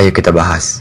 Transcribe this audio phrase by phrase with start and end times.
[0.00, 0.80] Ayo kita bahas.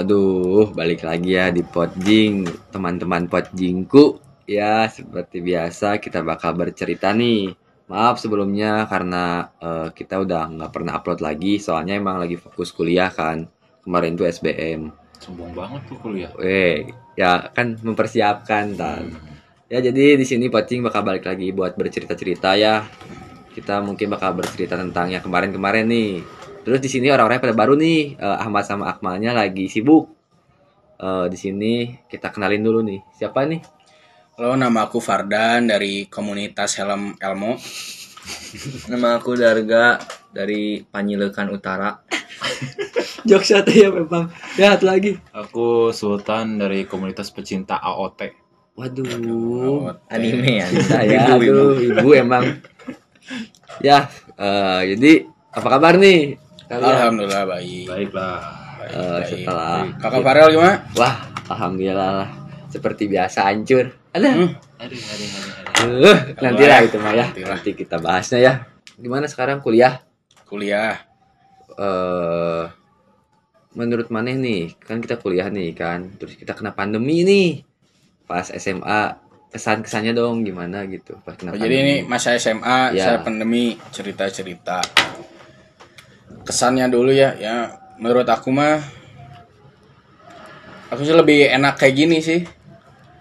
[0.00, 4.16] Aduh, balik lagi ya di Podjing, teman-teman Podjingku.
[4.48, 7.52] Ya, seperti biasa kita bakal bercerita nih.
[7.92, 13.12] Maaf sebelumnya karena eh, kita udah nggak pernah upload lagi, soalnya emang lagi fokus kuliah
[13.12, 13.44] kan.
[13.84, 14.88] Kemarin tuh SBM.
[15.20, 16.32] Sombong banget tuh kuliah.
[16.40, 19.12] Weh, ya kan mempersiapkan tan.
[19.68, 22.88] Ya jadi di sini Pocing bakal balik lagi buat bercerita-cerita ya.
[23.50, 26.22] Kita mungkin bakal bercerita tentang yang kemarin-kemarin nih.
[26.62, 28.14] Terus di sini orang-orangnya pada baru nih.
[28.14, 30.10] Eh, Ahmad sama Akmalnya lagi sibuk.
[31.00, 31.72] Eh, di sini
[32.06, 33.00] kita kenalin dulu nih.
[33.18, 33.60] Siapa nih?
[34.38, 37.60] Halo, nama aku Fardan dari komunitas Helm Elmo.
[38.88, 40.00] Nama aku Darga
[40.32, 42.00] dari Panyilekan Utara.
[43.26, 44.32] Satu ya memang.
[44.56, 45.18] Satu lagi.
[45.34, 48.32] Aku Sultan dari komunitas pecinta AOT.
[48.80, 49.92] Waduh.
[50.08, 50.66] Anime ya.
[50.88, 52.64] Saya aduh, ibu emang.
[53.78, 55.12] Ya, eh, jadi
[55.54, 56.34] apa kabar nih?
[56.66, 56.90] Kalian?
[56.90, 57.86] Alhamdulillah baik.
[57.86, 58.38] Baiklah.
[58.78, 59.26] Baik, Eh, baik.
[59.30, 60.76] setelah Kakak Farel gimana?
[60.98, 61.14] Wah,
[61.46, 62.30] alhamdulillah lah.
[62.70, 63.90] Seperti biasa hancur.
[64.10, 64.30] Ada.
[64.30, 64.50] Hmm.
[64.78, 65.58] Aduh, aduh, aduh, aduh.
[65.80, 67.26] Uh, nanti lah itu mah ya.
[67.30, 67.48] Nantilah.
[67.56, 68.52] Nanti kita bahasnya ya.
[69.00, 70.02] Gimana sekarang kuliah?
[70.44, 70.98] Kuliah.
[71.78, 72.64] Eh
[73.70, 76.10] menurut Maneh nih, kan kita kuliah nih kan.
[76.18, 77.62] Terus kita kena pandemi nih.
[78.26, 79.18] Pas SMA,
[79.50, 83.02] kesan-kesannya dong gimana gitu pas kena Oh, jadi ini masa SMA, Ya.
[83.04, 84.78] saya pandemi, cerita-cerita.
[86.46, 88.78] Kesannya dulu ya, ya menurut aku mah
[90.88, 92.40] aku sih lebih enak kayak gini sih.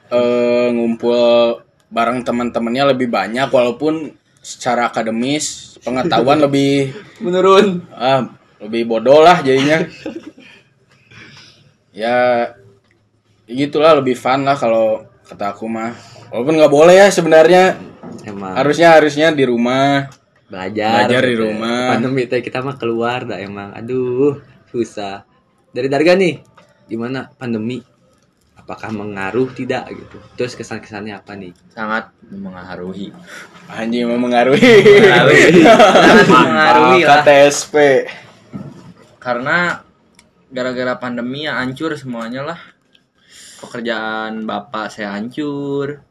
[0.10, 4.14] Eh ngumpul bareng teman-temannya lebih banyak walaupun
[4.46, 7.82] secara akademis pengetahuan lebih menurun.
[7.94, 8.30] ah
[8.62, 9.82] lebih bodoh lah jadinya
[11.96, 12.46] ya
[13.50, 15.96] gitulah lebih fun lah kalau kata aku mah
[16.30, 17.64] walaupun nggak boleh ya sebenarnya
[18.26, 20.10] Emang harusnya harusnya di rumah
[20.46, 21.44] belajar Belajar di gitu.
[21.46, 21.94] rumah.
[21.94, 25.24] pandemi teh kita mah keluar dah emang aduh susah
[25.70, 26.42] dari Darga nih
[26.86, 27.78] gimana pandemi
[28.56, 33.14] apakah mengaruh tidak gitu terus kesan-kesannya apa nih Sangat mengaruhi.
[33.68, 34.74] anjing mau mengaruhi
[35.62, 37.22] Sangat mengaruhi lah.
[37.22, 37.76] KTSP
[39.18, 39.78] Karena
[40.50, 42.60] gara-gara pandemi ya hancur semuanya lah.
[43.60, 46.02] Pekerjaan bapak saya hancur.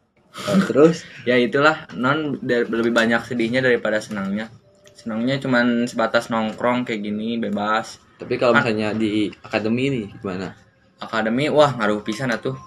[0.47, 4.53] Oh, terus Ya itulah non lebih banyak sedihnya daripada senangnya.
[4.95, 7.99] Senangnya cuman sebatas nongkrong kayak gini bebas.
[8.19, 10.51] tapi kalau misalnya di akademi nih gimana
[10.99, 12.59] Akademi wah ngaruh pisan atuh.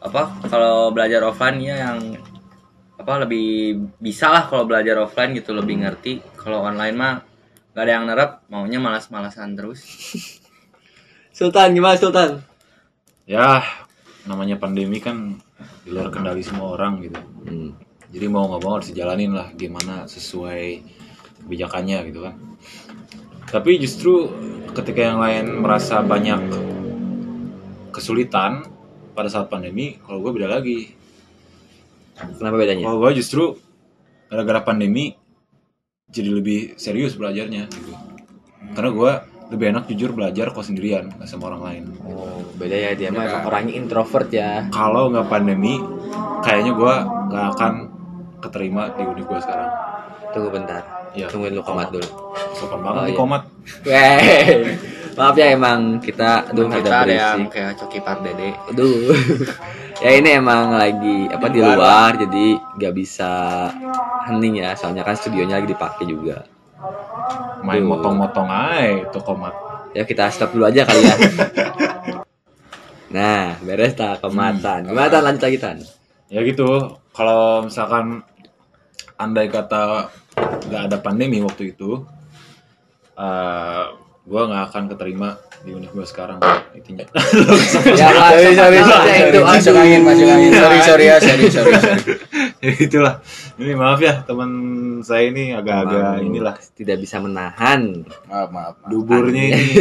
[0.00, 2.20] Apa kalau belajar offline ya yang
[3.00, 6.20] apa lebih bisa lah kalau belajar offline gitu lebih ngerti.
[6.36, 7.14] Kalau online mah
[7.72, 9.80] gak ada yang nerap, maunya malas-malasan terus.
[11.36, 12.44] Sultan gimana Sultan
[13.24, 13.64] Ya,
[14.26, 15.38] namanya pandemi kan
[15.82, 17.18] di luar kendali semua orang gitu.
[17.46, 17.70] Hmm.
[18.12, 20.84] Jadi mau nggak mau harus dijalanin lah gimana sesuai
[21.42, 22.34] kebijakannya gitu kan.
[23.48, 24.30] Tapi justru
[24.72, 26.40] ketika yang lain merasa banyak
[27.92, 28.64] kesulitan
[29.12, 30.96] pada saat pandemi, kalau gue beda lagi.
[32.12, 33.44] kenapa bedanya Kalau gue justru
[34.28, 35.16] gara-gara pandemi
[36.12, 37.92] jadi lebih serius belajarnya gitu.
[38.76, 39.12] Karena gue
[39.52, 41.84] lebih enak jujur belajar kok sendirian nggak sama orang lain.
[42.02, 45.76] oh beda ya dia mah emang orangnya introvert ya Kalau nggak pandemi,
[46.40, 46.94] kayaknya gue
[47.28, 47.72] nggak akan
[48.40, 49.70] keterima di univ gue sekarang.
[50.30, 50.82] tunggu bentar
[51.12, 51.28] Iya.
[51.28, 52.08] tungguin lu komat dulu
[52.56, 53.20] Sopan banget Oh, di iya.
[53.20, 53.42] komat.
[53.84, 54.18] Weh,
[55.12, 58.56] maaf ya emang kita aduh kita ada yang kayak Coki Pardede.
[58.66, 59.12] aduh
[60.02, 63.30] ya ini emang lagi apa di luar jadi nggak bisa
[64.24, 66.48] hening ya soalnya kan studionya lagi dipakai juga
[67.62, 69.54] Main motong-motong aja itu komat.
[69.92, 71.16] ya kita stop dulu aja kali ya.
[73.12, 74.88] Nah beres tak kematan.
[74.88, 75.22] Gimana Tan?
[75.22, 75.76] lanjut lagi tan.
[76.32, 76.96] Ya gitu.
[77.12, 78.24] Kalau misalkan
[79.20, 80.08] andai kata
[80.72, 82.00] nggak ada pandemi waktu itu,
[83.20, 83.84] eh
[84.24, 86.40] gue nggak akan keterima di univ gue sekarang.
[86.72, 87.04] Intinya.
[88.00, 90.50] ya sorry sorry sorry itu masuk angin masuk angin.
[90.64, 92.00] Sorry sorry ya sorry sorry sorry
[92.62, 93.14] ya itulah.
[93.58, 94.50] Ini maaf ya teman
[95.02, 98.88] saya ini agak-agak inilah tidak bisa menahan maaf maaf, maaf.
[98.88, 99.74] duburnya ini.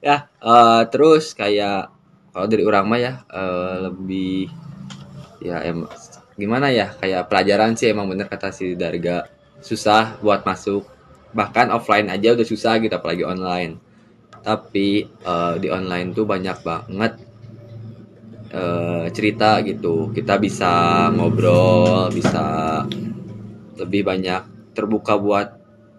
[0.06, 1.92] ya eh, terus kayak
[2.32, 4.48] kalau dari orang mah ya eh, lebih
[5.44, 5.84] ya em
[6.36, 9.28] gimana ya kayak pelajaran sih emang bener kata si Darga
[9.60, 10.84] susah buat masuk
[11.32, 13.76] bahkan offline aja udah susah gitu apalagi online
[14.40, 17.25] tapi eh, di online tuh banyak banget
[18.56, 20.72] eh, cerita gitu kita bisa
[21.12, 22.80] ngobrol bisa
[23.76, 25.48] lebih banyak terbuka buat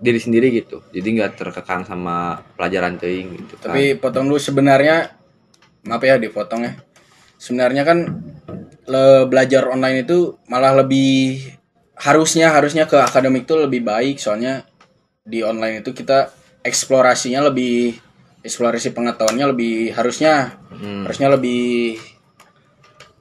[0.02, 3.74] diri sendiri gitu jadi nggak terkekang sama pelajaran teing gitu kan.
[3.74, 5.14] tapi potong dulu sebenarnya
[5.86, 6.74] maaf ya dipotong ya
[7.38, 7.98] sebenarnya kan
[8.90, 11.42] le, belajar online itu malah lebih
[11.98, 14.66] harusnya harusnya ke akademik tuh lebih baik soalnya
[15.26, 16.30] di online itu kita
[16.62, 17.98] eksplorasinya lebih
[18.46, 21.10] eksplorasi pengetahuannya lebih harusnya Hmm.
[21.10, 21.98] harusnya lebih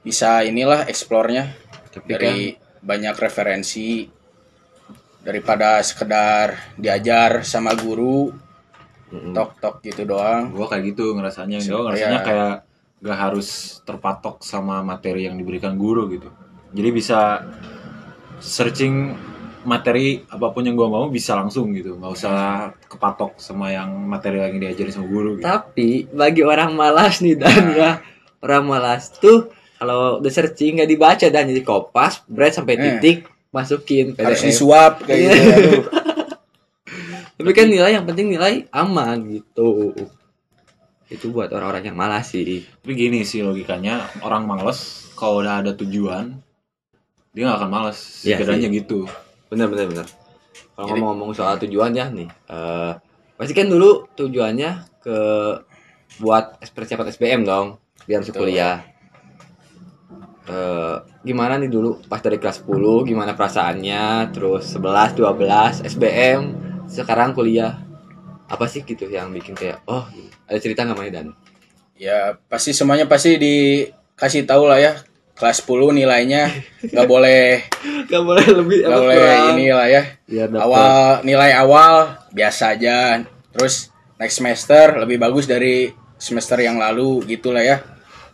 [0.07, 1.51] bisa inilah eksplornya
[1.91, 4.07] Tapi dari banyak referensi
[5.19, 8.31] daripada sekedar diajar sama guru
[9.11, 11.59] tok tok gitu doang Gua kayak gitu ngerasanya.
[11.67, 12.27] Gua ngerasanya iya.
[12.27, 12.55] kayak
[12.97, 16.31] gak harus terpatok sama materi yang diberikan guru gitu.
[16.71, 17.43] Jadi bisa
[18.39, 19.11] searching
[19.67, 21.99] materi apa pun yang gua mau bisa langsung gitu.
[21.99, 22.35] nggak usah
[22.87, 25.43] kepatok sama yang materi yang diajarin sama guru gitu.
[25.43, 27.91] Tapi bagi orang malas nih dan ya
[28.39, 32.81] orang malas tuh kalau udah searching nggak dibaca dan jadi kopas, bread sampai Eh.
[32.99, 33.17] titik
[33.49, 34.49] masukin harus PDF.
[34.51, 35.83] disuap kayak gitu aduh.
[37.37, 39.93] Tapi kan nilai yang penting nilai aman gitu.
[41.07, 42.65] Itu buat orang-orang yang malas sih.
[42.81, 46.33] Tapi gini sih logikanya orang males kalau udah ada tujuan
[47.31, 47.69] dia nggak akan.
[48.25, 49.05] Iya Setidaknya gitu.
[49.53, 50.07] Bener bener bener.
[50.73, 52.91] Kalau ngomong-ngomong soal tujuannya nih, eh
[53.37, 55.17] pasti kan dulu tujuannya ke
[56.17, 57.77] buat persiapan SBM dong,
[58.09, 58.81] biar masuk kuliah.
[60.47, 60.95] Eh
[61.27, 66.41] gimana nih dulu pas dari kelas 10 gimana perasaannya, terus 11, 12 SBM,
[66.87, 67.83] sekarang kuliah.
[68.47, 70.07] Apa sih gitu yang bikin kayak oh
[70.47, 71.35] ada cerita nggak Mai dan?
[71.97, 74.93] ya pasti semuanya pasti dikasih tahu lah ya.
[75.37, 76.49] Kelas 10 nilainya
[76.95, 77.61] nggak boleh
[78.07, 80.03] Gak boleh lebih nggak boleh inilah ya.
[80.23, 80.63] Biar dapet.
[80.63, 80.93] awal
[81.27, 81.93] nilai awal
[82.31, 83.19] biasa aja.
[83.51, 87.83] Terus next semester lebih bagus dari semester yang lalu gitulah ya.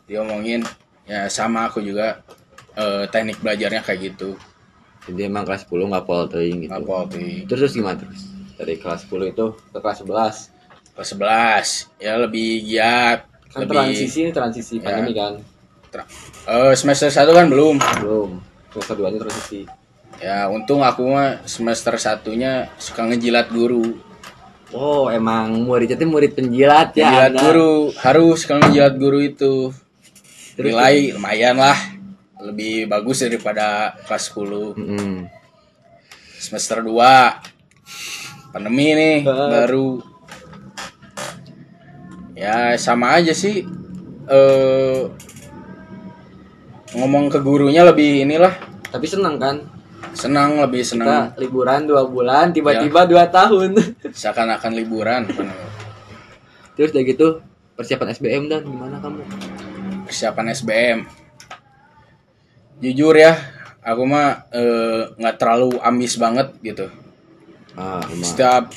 [0.06, 0.62] Diomongin
[1.04, 2.24] ya sama aku juga
[2.74, 4.36] eh, teknik belajarnya kayak gitu.
[5.04, 6.70] Jadi emang kelas 10 nggak poltering gitu.
[6.72, 8.20] nggak polting Terus, terus gimana terus?
[8.56, 10.54] Dari kelas 10 itu ke kelas 11
[10.94, 13.20] kelas 11 ya lebih giat
[13.50, 14.86] kan lebih transisi ini transisi Ya.
[14.86, 15.34] pandemi kan?
[15.90, 16.08] Tra-
[16.48, 17.76] eh, semester 1 kan belum.
[18.00, 18.30] Belum.
[18.70, 19.62] Semester 2 nya transisi.
[20.18, 24.00] Ya untung aku mah semester satunya suka ngejilat guru.
[24.72, 27.42] Oh emang muridnya itu murid penjilat ya Ngejilat Anda.
[27.44, 27.74] guru.
[27.94, 29.54] Harus kalau ngejilat guru itu
[30.56, 31.78] nilai lumayan lah.
[32.44, 35.16] Lebih bagus daripada kelas 10 Mm-mm.
[36.36, 36.92] semester 2
[38.52, 39.64] pandemi nih Ah.
[39.64, 40.04] baru.
[42.36, 43.64] Ya sama aja sih.
[44.28, 45.02] Eh
[46.94, 48.54] ngomong ke gurunya lebih inilah.
[48.92, 49.58] Tapi senang kan?
[50.14, 52.54] Senang lebih kita senang liburan dua bulan Ya.
[52.54, 53.74] tiba-tiba dua tahun.
[54.14, 55.26] Seakan-akan liburan.
[56.76, 57.28] Terus udah gitu
[57.74, 59.26] persiapan SBM dan gimana kamu
[60.14, 61.00] persiapan SBM
[62.78, 63.34] jujur ya
[63.82, 66.88] aku mah eh, nggak terlalu ambis banget gitu.
[67.74, 68.22] Ah emang.
[68.22, 68.70] setiap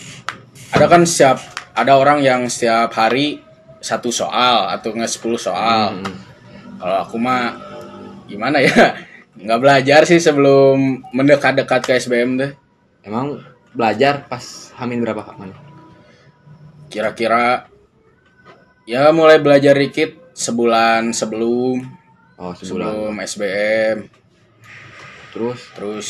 [0.72, 1.38] ada kan setiap
[1.76, 3.44] ada orang yang setiap hari
[3.84, 6.00] satu soal atau nggak 10 soal.
[6.00, 6.16] Mm-mm.
[6.80, 7.56] kalau aku mah
[8.26, 8.96] gimana ya
[9.44, 12.52] nggak belajar sih sebelum mendekat-dekat ke SBM deh.
[13.06, 13.38] Emang
[13.76, 15.36] belajar pas hamil berapa kak
[16.88, 17.68] kira-kira
[18.88, 21.80] ya mulai belajar dikit sebulan sebelum
[22.36, 22.60] oh sebulan.
[22.60, 23.96] sebelum SBM
[25.32, 25.60] terus?
[25.72, 26.08] Terus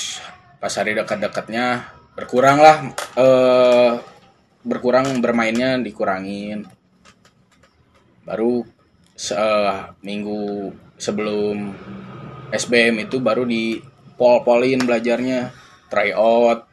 [0.59, 1.87] pas hari dekat-dekatnya
[2.19, 2.77] berkurang lah
[3.15, 3.93] eh
[4.67, 6.67] berkurang bermainnya dikurangin.
[8.27, 8.67] Baru
[9.15, 11.71] se- eh, minggu sebelum
[12.51, 13.79] SBM itu baru di
[14.19, 15.55] pol-polin belajarnya
[15.87, 16.67] try out.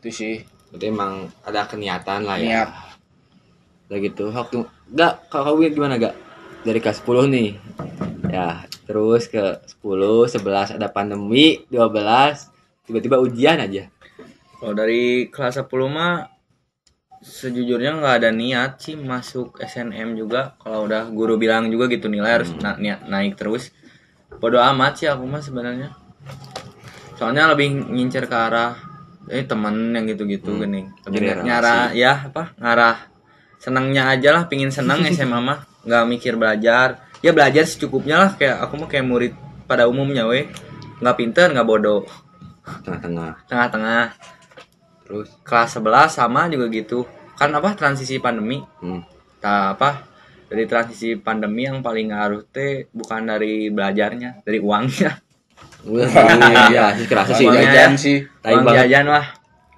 [0.00, 0.36] Itu sih.
[0.72, 2.64] Berarti emang ada keniatan lah ya?
[2.64, 2.70] Niat.
[3.88, 6.12] udah gitu waktu enggak kalau kamu gimana gak
[6.68, 7.50] dari kelas 10 nih
[8.28, 8.48] ya
[8.84, 9.40] terus ke
[9.80, 12.52] 10 11 ada pandemi 12
[12.84, 13.88] tiba-tiba ujian aja
[14.54, 16.28] Kalau dari kelas 10 mah
[17.18, 20.54] sejujurnya nggak ada niat sih masuk SNM juga.
[20.56, 23.70] Kalau udah guru bilang juga gitu nilai harus na- niat naik terus.
[24.32, 25.94] Bodo amat sih aku mah sebenarnya.
[27.14, 28.78] Soalnya lebih ngincer ke arah
[29.26, 30.60] ini temen yang gitu-gitu Hmm.
[30.60, 30.80] gini.
[31.06, 31.44] Lebih Generasi.
[31.44, 32.96] nyara ya apa ngarah
[33.58, 35.66] senangnya aja lah pingin senang SMA mah.
[35.84, 37.04] Nggak mikir belajar.
[37.18, 39.32] Ya belajar secukupnya lah kayak aku mah kayak murid
[39.66, 40.46] pada umumnya weh.
[41.02, 42.06] Nggak pinter nggak bodoh.
[42.86, 43.48] Tengah-tengah.
[43.50, 44.04] Tengah-tengah.
[45.08, 45.28] Terus?
[45.42, 47.04] Kelas 11 sama juga gitu.
[47.34, 48.62] Kan apa transisi pandemi?
[48.82, 49.02] Hmm.
[49.38, 50.02] tak apa
[50.50, 55.14] dari transisi pandemi yang paling ngaruh teh bukan dari belajarnya dari uangnya.
[55.86, 58.00] Iya sih kerasa sih jajan ya.
[58.00, 58.78] sih Tai uang banget.
[58.90, 59.26] jajan wah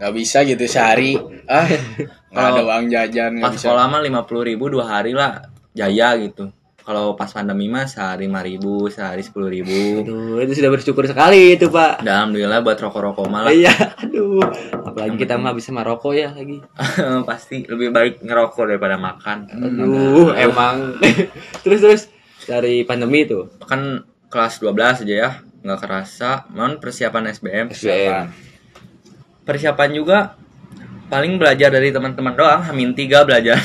[0.00, 1.20] nggak bisa gitu sehari.
[1.44, 1.68] Ah
[2.30, 3.66] nggak ada uang jajan pas bisa.
[3.66, 6.50] sekolah mah lima puluh ribu dua hari lah jaya gitu.
[6.80, 10.02] Kalau pas pandemi mah sehari lima ribu sehari sepuluh ribu.
[10.02, 12.02] Aduh, itu sudah bersyukur sekali itu pak.
[12.02, 13.70] Dan alhamdulillah buat rokok-rokok malah iya
[14.00, 14.42] aduh.
[14.75, 16.58] Apalagi kita mah bisa merokok ya lagi.
[17.30, 19.46] Pasti lebih baik ngerokok daripada makan.
[19.54, 20.99] Aduh emang.
[21.62, 22.02] Terus terus.
[22.49, 23.46] Dari pandemi itu?
[23.68, 26.49] Kan kelas 12 aja ya nggak kerasa.
[26.56, 28.26] Non persiapan SBM SBM.
[29.40, 30.18] persiapan juga
[31.11, 33.59] paling belajar dari teman-teman doang hamin tiga belajar.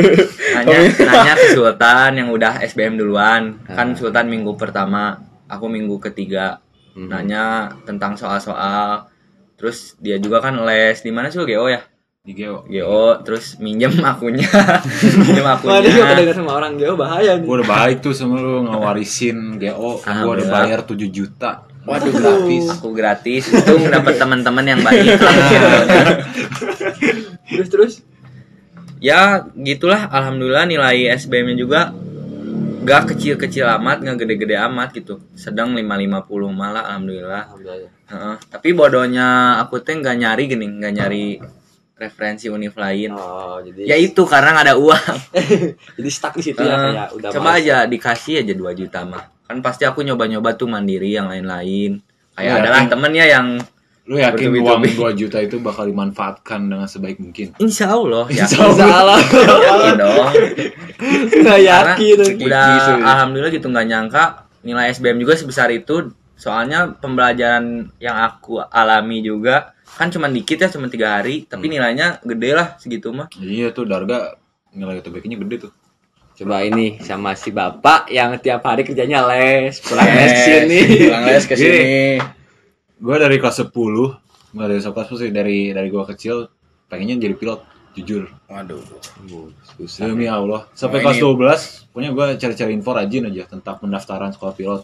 [0.54, 3.58] Nanya nanya ke Sultan yang udah SBM duluan.
[3.66, 5.18] Kan Sultan minggu pertama
[5.50, 6.62] aku minggu ketiga.
[6.94, 7.10] Mhm.
[7.10, 9.10] nanya tentang soal-soal.
[9.58, 11.02] Terus dia juga kan les.
[11.02, 11.82] Di mana sih lo GO ya?
[12.24, 14.48] Di Geo GO terus minjem akunnya
[15.20, 17.44] minjem Wah, dia kedengar sama orang jauh bahaya nih.
[17.44, 22.64] gue udah baik tuh sama lu ngawarisin Geo gue udah bayar 7 juta Waduh gratis.
[22.72, 23.44] Aku gratis.
[23.46, 25.04] Itu dapat teman-teman yang baik.
[27.46, 27.94] Terus terus.
[28.98, 30.08] ya gitulah.
[30.08, 31.80] Alhamdulillah nilai SBM-nya juga
[32.84, 35.20] gak kecil-kecil amat gak gede-gede amat gitu.
[35.34, 37.42] Sedang 550 malah alhamdulillah.
[37.52, 37.92] Alhamdulillah.
[38.04, 38.36] Heeh.
[38.52, 39.26] tapi bodohnya
[39.64, 41.40] aku teh nggak nyari gini nggak nyari
[41.96, 43.16] referensi univ lain.
[43.16, 45.16] Oh, jadi ya itu karena nggak ada uang.
[45.96, 47.64] Jadi stuck di situ ya Eh, kayak udah coba males.
[47.64, 49.24] aja dikasih aja 2 juta mah
[49.54, 52.02] kan pasti aku nyoba-nyoba tuh mandiri yang lain-lain.
[52.34, 53.46] Kayak Ya, adalah temennya yang
[54.04, 57.54] lu yakin uang 2 juta itu bakal dimanfaatkan dengan sebaik mungkin?
[57.56, 58.26] Insya Allah.
[58.28, 59.16] Ya Salah.
[59.22, 60.28] yakin dong.
[61.40, 62.16] Nggak yakin.
[62.18, 63.04] udah Gitu ya.
[63.06, 64.24] alhamdulillah gitu nggak nyangka
[64.60, 66.10] nilai SBM juga sebesar itu.
[66.34, 71.46] Soalnya pembelajaran yang aku alami juga kan cuma dikit ya cuma tiga hari.
[71.46, 73.30] Tapi nilainya gede lah segitu mah.
[73.38, 74.34] Iya tuh Darga
[74.74, 75.72] nilai UTBK-nya gede tuh
[76.34, 80.80] Coba ini sama si bapak yang tiap hari kerjanya les, pulang les Les, sini.
[81.06, 81.82] pulang les ke sini
[82.94, 83.70] gue dari kelas 10
[84.50, 86.36] nggak dari kelas 10 sih dari dari gue kecil
[86.86, 87.60] pengennya jadi pilot
[87.94, 88.26] jujur.
[88.44, 88.82] Waduh.
[89.76, 90.02] Susah.
[90.04, 90.66] demi Allah.
[90.72, 91.60] Sampai Oh, kelas ini- 12
[91.90, 94.82] pokoknya gue cari-cari info rajin aja tentang pendaftaran sekolah pilot.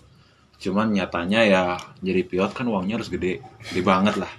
[0.56, 1.62] Cuman nyatanya ya
[1.98, 4.30] jadi pilot kan uangnya harus gede gede banget lah.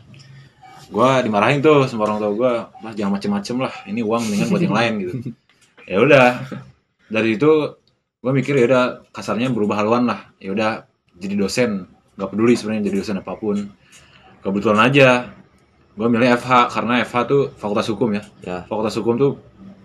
[0.87, 4.61] Gue dimarahin tuh sama orang tua gue lah jangan macem-macem lah ini uang mendingan buat
[4.61, 5.13] yang lain gitu.
[5.83, 6.27] Ya udah
[7.11, 7.51] dari itu
[8.23, 10.31] gue mikir ya udah kasarnya berubah haluan lah.
[10.39, 10.87] Ya udah
[11.19, 11.91] jadi dosen.
[12.15, 13.67] Nggak peduli sebenarnya jadi dosen apa pun.
[14.41, 15.27] Kebetulan aja
[15.91, 18.23] gue milih FH karena FH tuh fakultas hukum ya.
[18.41, 18.57] Ya.
[18.63, 19.31] fakultas hukum tuh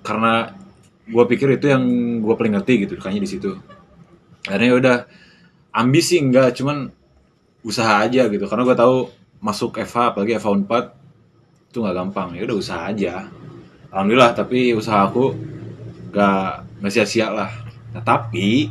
[0.06, 0.54] karena
[1.06, 1.82] gue pikir itu yang
[2.22, 3.50] gue paling ngerti gitu kayaknya di situ.
[4.46, 4.96] Akhirnya ya udah
[5.74, 6.94] ambisi enggak cuman
[7.66, 8.46] usaha aja gitu.
[8.46, 9.10] Karena gue tahu
[9.42, 12.28] masuk FH apalagi FH 4 itu nggak gampang.
[12.38, 13.26] Ya udah usaha aja.
[13.90, 15.32] Alhamdulillah tapi usaha aku
[16.12, 17.50] gak nggak sia-sia lah.
[17.90, 18.70] Nah, tapi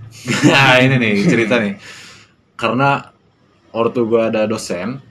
[0.46, 1.74] nah ini nih cerita nih.
[2.54, 3.02] Karena
[3.74, 5.02] ortu gue ada dosen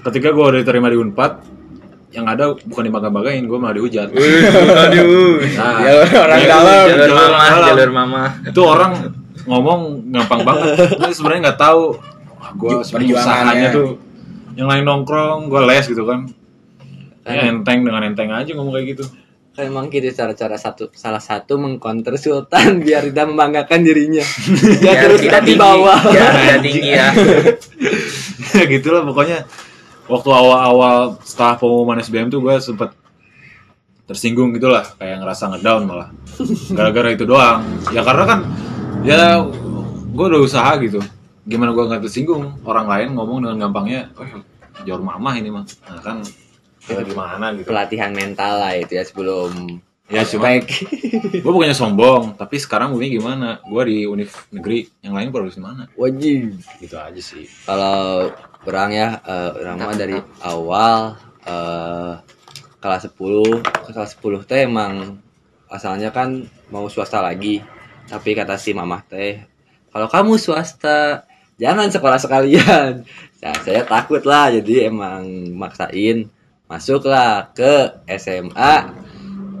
[0.00, 1.32] ketika gue udah diterima di Unpad
[2.10, 4.08] yang ada bukan dibangga-banggain gue malah dihujat.
[4.16, 5.92] Aduh nah, Ya,
[6.24, 6.84] orang ya, dalam.
[6.88, 8.22] jalur mama jalur mama.
[8.48, 8.92] Itu orang
[9.44, 10.96] ngomong gampang banget.
[10.96, 11.84] Tapi sebenarnya nggak tahu.
[12.56, 14.00] Gue sebenarnya usahanya tuh
[14.56, 16.24] yang lain nongkrong gue les gitu kan.
[17.28, 19.04] Ya enteng dengan enteng aja ngomong kayak gitu
[19.50, 24.24] Kan emang gitu cara-cara satu salah satu mengcounter Sultan biar tidak membanggakan dirinya.
[24.82, 25.98] Dia Biar terus tidak di bawah.
[26.06, 27.08] tidak tinggi ya.
[28.54, 29.46] Ya gitulah pokoknya
[30.10, 32.90] waktu awal-awal setelah pengumuman SBM tuh gue sempet
[34.10, 36.08] tersinggung gitulah kayak ngerasa ngedown malah.
[36.74, 37.62] Gara-gara itu doang.
[37.94, 38.38] Ya karena kan
[39.02, 39.42] ya
[40.10, 40.98] gue udah usaha gitu.
[41.46, 42.58] Gimana gue nggak tersinggung?
[42.62, 44.26] Orang lain ngomong dengan gampangnya oh
[44.84, 46.16] jor mamah ini mah nah kan
[46.88, 50.66] ya gimana gitu Pelatihan mental lah itu ya sebelum ya cuma baik.
[51.38, 55.54] gue bukannya sombong tapi sekarang gue gimana gue di univ negeri yang lain gue harus
[55.54, 56.58] di mana Wajib.
[56.82, 58.26] gitu aja sih Kalau
[58.66, 61.14] orang ya, eh, orang mah dari awal
[61.46, 62.12] eh
[62.80, 65.20] kelas 10 ke kelas 10 teh emang
[65.68, 67.62] asalnya kan mau swasta lagi.
[68.08, 69.46] Tapi kata si mamah teh,
[69.94, 71.28] kalau kamu swasta
[71.60, 72.92] jangan sekolah sekalian.
[73.40, 75.24] Nah, saya takut lah jadi emang
[75.56, 76.28] maksain
[76.70, 78.94] masuklah ke SMA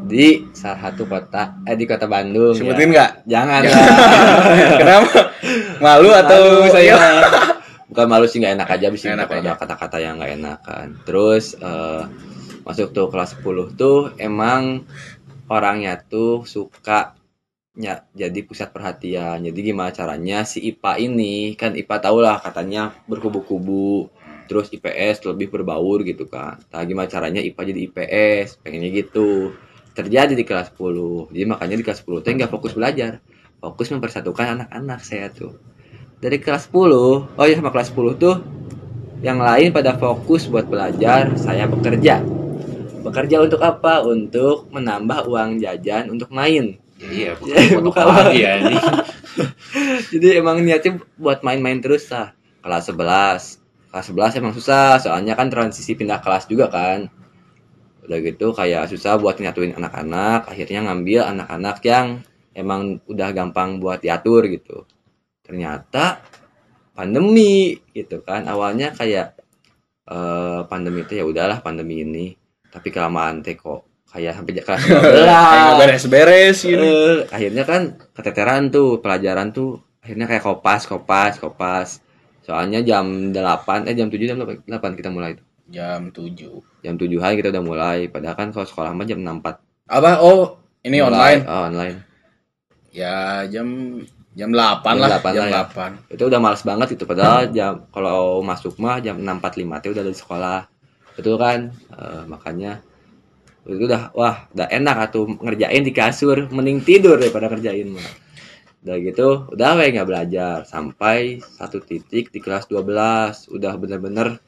[0.06, 2.54] di salah satu kota eh di kota Bandung.
[2.54, 2.92] sebutin ya.
[2.94, 3.10] nggak?
[3.26, 3.60] Jangan.
[3.66, 3.84] Lah.
[4.80, 5.18] kenapa?
[5.82, 6.94] Malu atau Malu saya
[7.90, 12.06] bukan malu sih nggak enak aja bisa enak ada kata-kata yang nggak enakan terus eh,
[12.62, 14.86] masuk tuh kelas 10 tuh emang
[15.50, 17.18] orangnya tuh suka
[17.70, 19.46] nya jadi pusat perhatian.
[19.46, 24.10] Jadi gimana caranya si IPA ini kan IPA tau lah katanya berkubu-kubu
[24.50, 26.58] terus IPS lebih berbaur gitu kan.
[26.74, 29.54] Nah gimana caranya IPA jadi IPS pengennya gitu.
[29.94, 33.22] Terjadi di kelas 10 jadi makanya di kelas 10 tuh nggak fokus belajar.
[33.62, 35.54] Fokus mempersatukan anak-anak saya tuh.
[36.18, 36.74] Dari kelas 10
[37.30, 38.36] oh ya sama kelas 10 tuh
[39.22, 42.18] yang lain pada fokus buat belajar saya bekerja.
[43.06, 44.02] Bekerja untuk apa?
[44.02, 46.74] Untuk menambah uang jajan untuk main.
[46.98, 48.54] Iya bukan- bukan lagi ya
[50.12, 52.34] jadi emang niatnya buat main-main terus lah.
[52.60, 53.59] Kelas 11
[53.90, 57.10] kelas 11 emang susah soalnya kan transisi pindah kelas juga kan.
[58.06, 62.06] Udah gitu kayak susah buat nyatuin anak-anak akhirnya ngambil anak-anak yang
[62.54, 64.86] emang udah gampang buat diatur gitu.
[65.42, 66.22] Ternyata
[66.94, 69.38] pandemi gitu kan awalnya kayak
[70.10, 72.26] eh pandemi itu ya udahlah pandemi ini.
[72.70, 76.82] Tapi kelamaan teh kok kayak sampai kelas 12 Kayak nggak beres-beres gitu.
[76.82, 82.02] Eh, akhirnya kan keteteran tuh pelajaran tuh akhirnya kayak kopas kopas kopas
[82.50, 84.66] soalnya jam 8 eh jam 7 jam 8
[84.98, 86.82] kita mulai tuh Jam 7.
[86.82, 87.06] jam 7
[87.38, 90.18] kita udah mulai padahal kan kalau sekolah mah jam 64 Apa?
[90.18, 91.46] Oh, ini online.
[91.46, 91.96] oh, online
[92.90, 94.02] Ya jam
[94.34, 95.62] jam 8 Jam lah, 8 jam lah ya.
[95.62, 96.10] 8.
[96.10, 100.18] itu udah males banget itu padahal jam kalau masuk mah jam 6.45 teh udah dari
[100.18, 100.58] sekolah
[101.14, 102.82] betul kan Eh, makanya
[103.62, 108.02] itu udah wah udah enak atuh ngerjain di kasur mending tidur daripada ngerjain mah
[108.80, 110.56] udah gitu udah we nggak belajar.
[110.64, 114.40] Sampai satu titik di kelas 12 udah bener-bener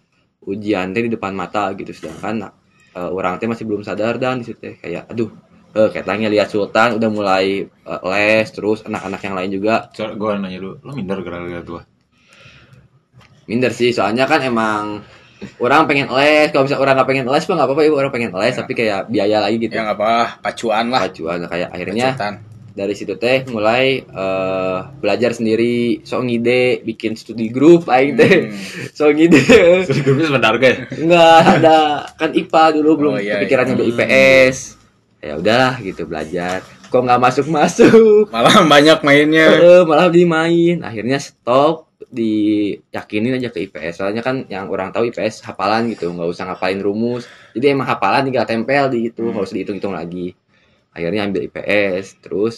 [0.42, 1.92] ujian teh di depan mata gitu.
[1.92, 2.48] Sedangkan
[2.96, 4.74] eh, orang teh masih belum sadar dan di situ teh.
[4.80, 5.30] Kayak aduh
[5.72, 9.74] eh katanya lihat Sultan udah mulai eh, les terus anak-anak yang lain juga.
[9.92, 11.82] Coba gue nanya dulu, lo minder gara-gara tua?
[13.46, 15.02] minder sih soalnya kan emang
[15.58, 16.54] orang pengen les.
[16.54, 17.96] Kalau misalnya orang nggak pengen les mah nggak apa-apa ibu.
[17.98, 19.74] Orang pengen les tapi kayak biaya lagi gitu.
[19.74, 21.00] Ya nggak apa, pacuan lah.
[21.10, 22.34] pacuan kayak akhirnya Pacutan.
[22.73, 28.49] Dari situ teh mulai eh, belajar sendiri so ngide bikin studi grup aing teh.
[28.49, 28.57] Hmm.
[28.97, 29.41] so ngide.
[29.87, 30.75] Terus grupnya sebentar ya?
[30.88, 31.79] nggak ada
[32.17, 33.71] kan IPA dulu belum Oh, iya, kepikiran iya.
[33.76, 34.57] juga IPS.
[35.23, 36.64] Ya udahlah gitu belajar.
[36.88, 39.49] Kok nggak masuk masuk Malah banyak mainnya.
[39.52, 40.81] Eh, malah dimain.
[40.81, 44.00] Akhirnya stop diyakinin aja ke IPS.
[44.00, 47.29] Soalnya kan yang orang tahu IPS hafalan gitu nggak usah ngapalin rumus.
[47.52, 50.37] Jadi emang hafalan tinggal tempel di itu nggak usah dihitung-hitung lagi
[50.96, 52.54] akhirnya ambil IPS terus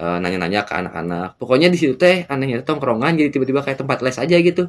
[0.00, 1.28] eh, nanya-nanya ke anak-anak.
[1.40, 4.64] Pokoknya di situ teh anehnya tongkrongan jadi tiba-tiba kayak tempat les aja gitu.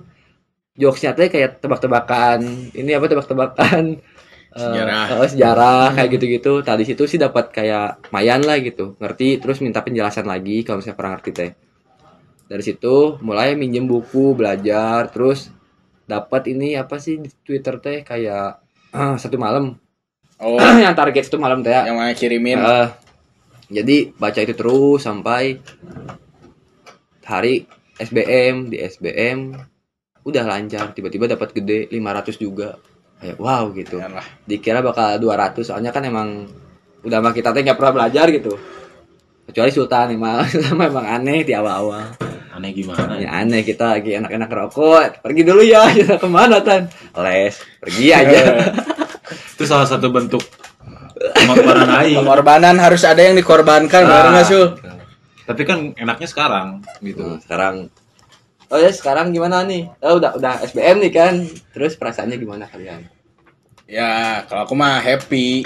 [0.82, 2.40] Jokesnya teh kayak tebak-tebakan
[2.74, 3.84] ini apa tebak-tebakan
[4.56, 5.06] eh, Sejarah.
[5.22, 6.54] eh, sejarah kayak gitu-gitu.
[6.68, 8.98] Tadi situ sih dapat kayak mayan lah gitu.
[9.02, 11.52] Ngerti terus minta penjelasan lagi kalau misalnya kurang ngerti teh.
[12.50, 15.50] Dari situ mulai minjem buku belajar terus
[16.06, 18.60] dapat ini apa sih di Twitter teh kayak
[18.94, 19.78] ah, satu malam
[20.44, 21.88] Oh, yang target satu malam teh ya.
[21.88, 22.60] yang mana kirimin.
[22.60, 22.88] Eh,
[23.72, 25.64] jadi baca itu terus sampai
[27.24, 27.64] hari
[27.96, 29.56] SBM di SBM
[30.28, 30.92] udah lancar.
[30.92, 32.76] Tiba-tiba dapat gede 500 juga.
[33.24, 34.04] Kayak wow gitu.
[34.04, 34.28] Jangan lah.
[34.44, 36.44] dikira bakal 200 soalnya kan emang
[37.08, 38.60] udah mah kita teh nggak pernah belajar gitu.
[39.48, 42.20] Kecuali Sultan emang sama emang aneh di awal-awal.
[42.54, 43.16] Aneh gimana?
[43.18, 43.32] Ya?
[43.32, 45.24] ya aneh kita lagi enak-enak rokok.
[45.24, 46.92] Pergi dulu ya kita ke mana tan?
[47.16, 48.42] Les pergi aja
[49.54, 50.42] Itu salah satu bentuk
[51.14, 52.18] pengorbanan aing.
[52.20, 54.66] Pengorbanan harus ada yang dikorbankan, benar nggak Sul?
[55.44, 56.68] Tapi kan enaknya sekarang
[57.04, 57.20] gitu.
[57.20, 57.92] Tuh, sekarang
[58.74, 61.46] oh ya sekarang gimana nih oh, udah udah SBM nih kan
[61.78, 63.06] terus perasaannya gimana kalian
[63.84, 65.62] Ya, kalau aku mah happy.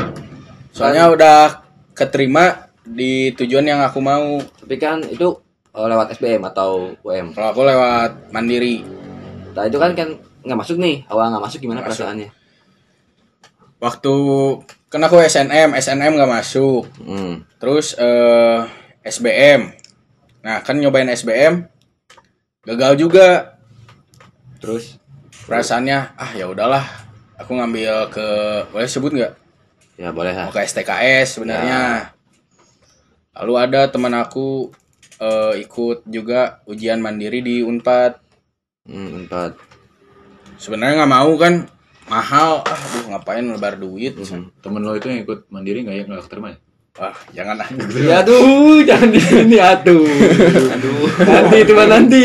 [0.74, 1.62] Soalnya udah
[1.94, 4.42] keterima di tujuan yang aku mau.
[4.42, 5.38] tapi kan itu
[5.72, 8.82] oh, lewat SBM atau UM Kalau aku lewat mandiri.
[9.54, 12.04] nah itu kan kan nggak masuk nih awal nggak masuk gimana masuk.
[12.04, 12.30] perasaannya
[13.78, 14.14] Waktu
[14.90, 16.90] kan aku SNM, SNM nggak masuk.
[17.02, 17.46] hmm.
[17.62, 18.66] Terus eh
[19.06, 19.72] SBM.
[20.42, 21.68] Nah, kan nyobain SBM
[22.68, 23.58] gagal juga.
[24.58, 24.98] terus
[25.46, 26.84] Perasaannya ah ya udahlah.
[27.38, 28.28] Aku ngambil ke
[28.74, 29.34] boleh sebut nggak?
[29.98, 32.14] ya boleh lah Mau ke STKS sebenarnya.
[33.38, 34.70] Lalu ada teman aku
[35.22, 38.18] eh, ikut juga ujian mandiri di Unpad.
[38.90, 39.52] hmm, empat
[40.58, 41.70] Sebenarnya nggak mau kan
[42.08, 42.64] mahal.
[42.64, 44.16] Ah, aduh ngapain lebar duit.
[44.18, 44.52] Hmm.
[44.64, 46.58] Temen lo itu yang ikut mandiri nggak ya nggak keterima ya?
[46.98, 47.68] Wah, janganlah.
[48.10, 50.10] ya aduh jangan di sini aduh
[50.74, 52.22] aduh nanti itu mah nanti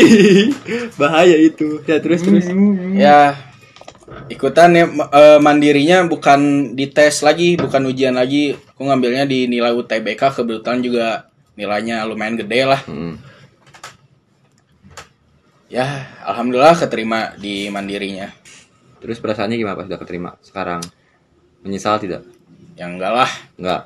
[0.97, 2.49] bahaya itu ya terus terus
[2.97, 3.37] ya
[4.33, 8.57] ikutan ya eh, mandirinya bukan dites lagi, bukan ujian lagi.
[8.73, 11.07] Aku ngambilnya di nilai UTBK kebetulan juga
[11.53, 12.81] nilainya lumayan gede lah.
[12.89, 13.21] Hmm.
[15.73, 18.29] Ya, alhamdulillah keterima di mandirinya.
[19.03, 20.79] Terus perasaannya gimana pas udah keterima sekarang
[21.59, 22.23] menyesal tidak
[22.73, 23.31] Ya enggak lah.
[23.53, 23.81] nggak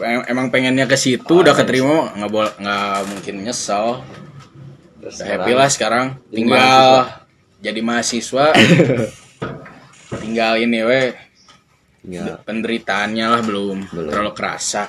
[0.00, 4.00] Em- Emang pengennya ke situ udah keterima nggak boleh nggak mungkin nyesel.
[4.98, 6.06] Terus Udah happy lah sekarang.
[6.28, 7.06] Tinggal
[7.60, 8.56] jadi mahasiswa.
[10.22, 11.02] tinggal ini we
[12.00, 14.08] tinggal penderitaannya lah belum, Belum.
[14.08, 14.88] terlalu kerasa.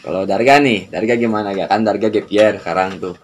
[0.00, 1.68] Kalau Darga nih, Darga gimana gak?
[1.68, 3.16] Kan Darga gap year sekarang tuh.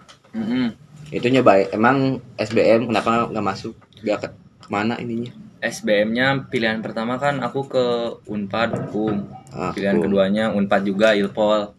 [1.08, 3.76] Itu nyoba emang SBM kenapa nggak masuk?
[4.02, 4.32] Gak
[4.66, 5.30] ke ke mana ininya?
[5.62, 7.84] SBM-nya pilihan pertama kan aku ke
[8.26, 9.30] Unpad hukum.
[9.54, 10.10] Ah, Pilihan hukum.
[10.10, 11.70] keduanya Unpad juga Ilpol.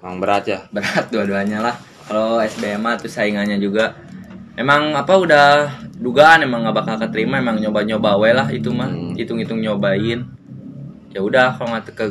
[0.00, 0.60] Emang berat ya.
[0.72, 1.76] Berat dua-duanya lah.
[2.08, 3.94] Kalau SBM mah tuh saingannya juga.
[4.58, 5.46] Emang apa udah
[5.98, 9.14] dugaan emang nggak bakal keterima emang nyoba-nyoba we lah itu mah Hmm.
[9.18, 10.26] hitung-hitung nyobain
[11.10, 12.04] ya udah kalau nggak ke,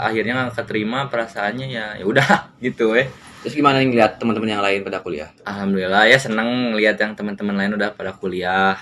[0.00, 2.24] akhirnya nggak keterima perasaannya ya ya udah
[2.64, 3.04] gitu weh
[3.44, 5.28] Terus gimana nih ngeliat teman-teman yang lain pada kuliah?
[5.44, 8.72] Alhamdulillah ya seneng lihat yang teman-teman lain udah pada kuliah.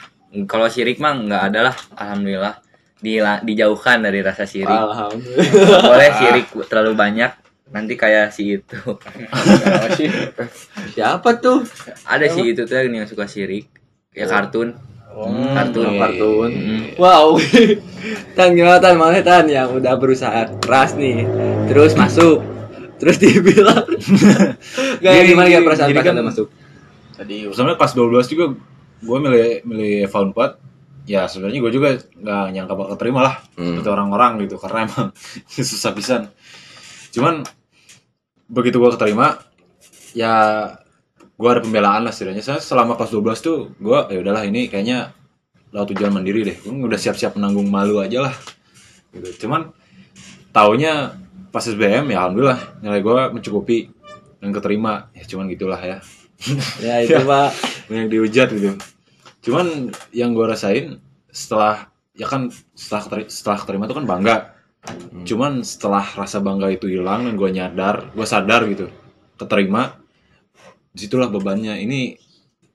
[0.45, 2.57] Kalau sirik mah nggak ada lah, alhamdulillah.
[2.99, 4.71] Dila- dijauhkan dari rasa sirik.
[4.71, 5.83] Alhamdulillah.
[5.83, 7.31] Boleh sirik terlalu banyak,
[7.69, 8.79] nanti kayak si itu.
[10.93, 11.67] Siapa tuh?
[12.05, 13.69] Ada si itu tuh yang suka sirik,
[14.11, 14.73] ya kartun.
[15.53, 15.85] kartun.
[15.85, 16.51] Oh, kartun.
[16.51, 16.83] Hmm.
[16.97, 17.37] Wow.
[18.37, 21.29] tan gimana tan mana tan yang udah berusaha keras nih.
[21.69, 22.41] Terus masuk.
[22.97, 23.85] Terus dibilang.
[25.03, 26.49] Gak gimana ya perasaan pas kan- masuk?
[27.13, 28.57] Tadi sebenarnya pas 12 juga
[29.03, 30.71] gue milih milih Eva 4
[31.03, 33.75] ya sebenarnya gue juga nggak nyangka bakal terima lah Hmm.
[33.75, 35.07] seperti orang-orang gitu karena emang
[35.51, 36.23] susah pisan.
[37.11, 37.43] Cuman
[38.47, 39.43] begitu gue keterima
[40.15, 40.35] ya
[41.19, 42.41] gue ada pembelaan lah setidaknya.
[42.41, 45.11] Saya selama kelas 12 tuh gue ya udahlah ini kayaknya
[45.75, 46.57] lewat tujuan mandiri deh.
[46.63, 48.35] Gue udah siap-siap menanggung malu aja lah.
[49.11, 49.45] Gitu.
[49.47, 49.75] Cuman
[50.53, 51.19] taunya
[51.51, 53.91] pas SBM ya alhamdulillah nilai gue mencukupi
[54.39, 55.11] dan keterima.
[55.13, 55.99] Ya cuman gitulah ya.
[56.79, 57.51] Ya itu pak.
[57.91, 58.73] banyak dihujat gitu
[59.43, 60.97] cuman yang gue rasain
[61.29, 64.37] setelah ya kan setelah keteri- setelah keterima itu kan bangga.
[65.23, 68.91] Cuman setelah rasa bangga itu hilang dan gue nyadar gue sadar gitu
[69.35, 69.99] keterima
[70.91, 71.79] di situlah bebannya.
[71.79, 72.19] Ini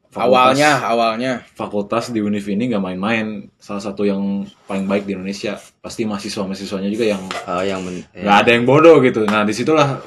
[0.07, 1.31] fakultas- awalnya awalnya.
[1.51, 3.27] fakultas di Univ ini nggak main-main.
[3.55, 4.19] Salah satu yang
[4.65, 5.59] paling baik di Indonesia.
[5.77, 9.23] Pasti mahasiswa mahasiswanya juga yang Oh, yang nggak ada yang bodoh gitu.
[9.23, 9.99] Nah di situlah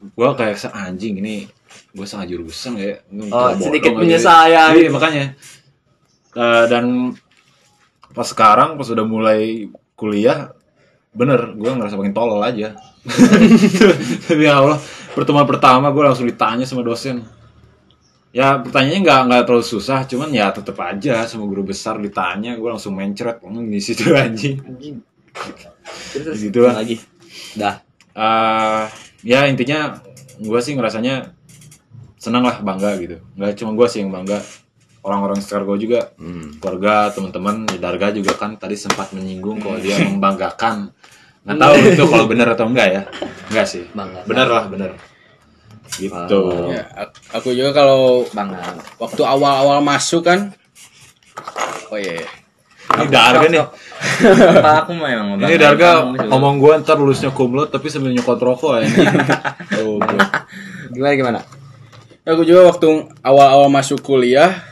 [0.00, 1.46] gue kayak "Se- anjing ini
[1.90, 4.70] gue sangat jurusan kayak Oh, sedikit menyesal ya.
[4.72, 5.34] iya makanya
[6.32, 7.12] Eh, dan
[8.12, 10.52] pas sekarang pas udah mulai kuliah
[11.12, 12.72] bener gue ngerasa makin tolol aja
[13.04, 14.80] tapi ya Allah
[15.12, 17.20] pertemuan pertama gue langsung ditanya sama dosen
[18.32, 22.68] ya pertanyaannya nggak nggak terlalu susah cuman ya tetep aja sama guru besar ditanya gue
[22.68, 24.56] langsung mencret "Hmm, di situ anjing
[26.12, 26.76] Gitu lah.
[26.76, 26.96] gimana lagi.
[27.56, 27.76] Dah.
[28.12, 28.84] eh
[29.24, 29.96] ya intinya
[30.36, 31.32] gue sih ngerasanya
[32.16, 34.40] senang lah bangga gitu nggak cuma gue sih yang bangga
[35.02, 36.56] orang-orang sekitar gue juga Hmm.
[36.56, 40.94] keluarga teman-teman ya Darga juga kan tadi sempat menyinggung kalau dia membanggakan
[41.42, 43.02] nggak tahu itu kalau benar atau enggak ya
[43.48, 44.22] enggak sih Bangga.
[44.24, 44.90] benar lah benar
[45.92, 46.70] gitu Oh.
[46.70, 48.62] ya ak- aku juga kalau Bangga.
[48.96, 50.54] waktu awal-awal masuk kan
[51.88, 52.28] oh iya iya.
[52.94, 53.58] ini Darga nih
[54.56, 55.90] Pak aku mah emang ini ngebanggain Darga
[56.26, 58.86] ngomong gue ntar lulusnya kumlot tapi sambil nyokot rokok ya
[59.82, 59.98] oh.
[60.88, 61.40] Gimana gimana?
[62.22, 62.86] aku juga waktu
[63.20, 64.62] awal-awal masuk kuliah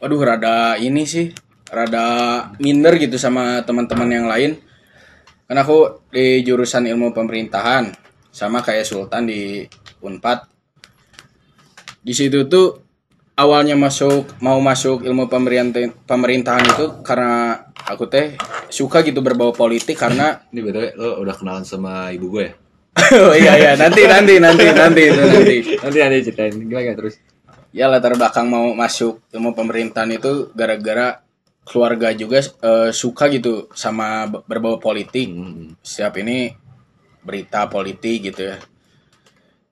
[0.00, 1.30] waduh rada ini sih
[1.70, 4.58] rada minder gitu sama teman-teman yang lain.
[5.46, 7.90] Karena aku di jurusan ilmu pemerintahan
[8.30, 9.66] sama kayak Sultan di
[10.02, 10.46] Unpad.
[12.00, 12.80] Di situ tuh
[13.36, 18.36] awalnya masuk mau masuk ilmu pemerintahan pemerintahan itu karena aku teh
[18.68, 22.52] suka gitu berbau politik karena ini btw lo udah kenalan sama ibu gue ya?
[23.26, 25.56] Oh iya iya nanti nanti nanti nanti nanti.
[25.78, 27.18] Nanti ada ceritain gimana terus.
[27.70, 31.22] Ya latar belakang mau masuk ilmu pemerintahan itu gara-gara
[31.62, 35.76] keluarga juga eh, suka gitu sama be- berbau politik Hmm.
[35.82, 36.50] setiap ini
[37.22, 38.56] berita politik gitu ya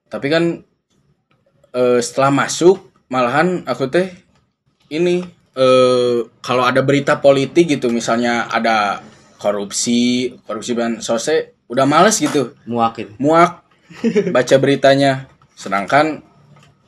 [0.06, 0.44] tapi kan
[1.74, 4.08] eh, setelah masuk malahan aku teh
[4.88, 5.24] ini
[5.56, 9.02] eh, kalau ada berita politik gitu misalnya ada
[9.38, 13.12] korupsi korupsi dan sose udah males gitu Muak itu.
[13.18, 13.64] muak
[14.30, 16.22] baca beritanya sedangkan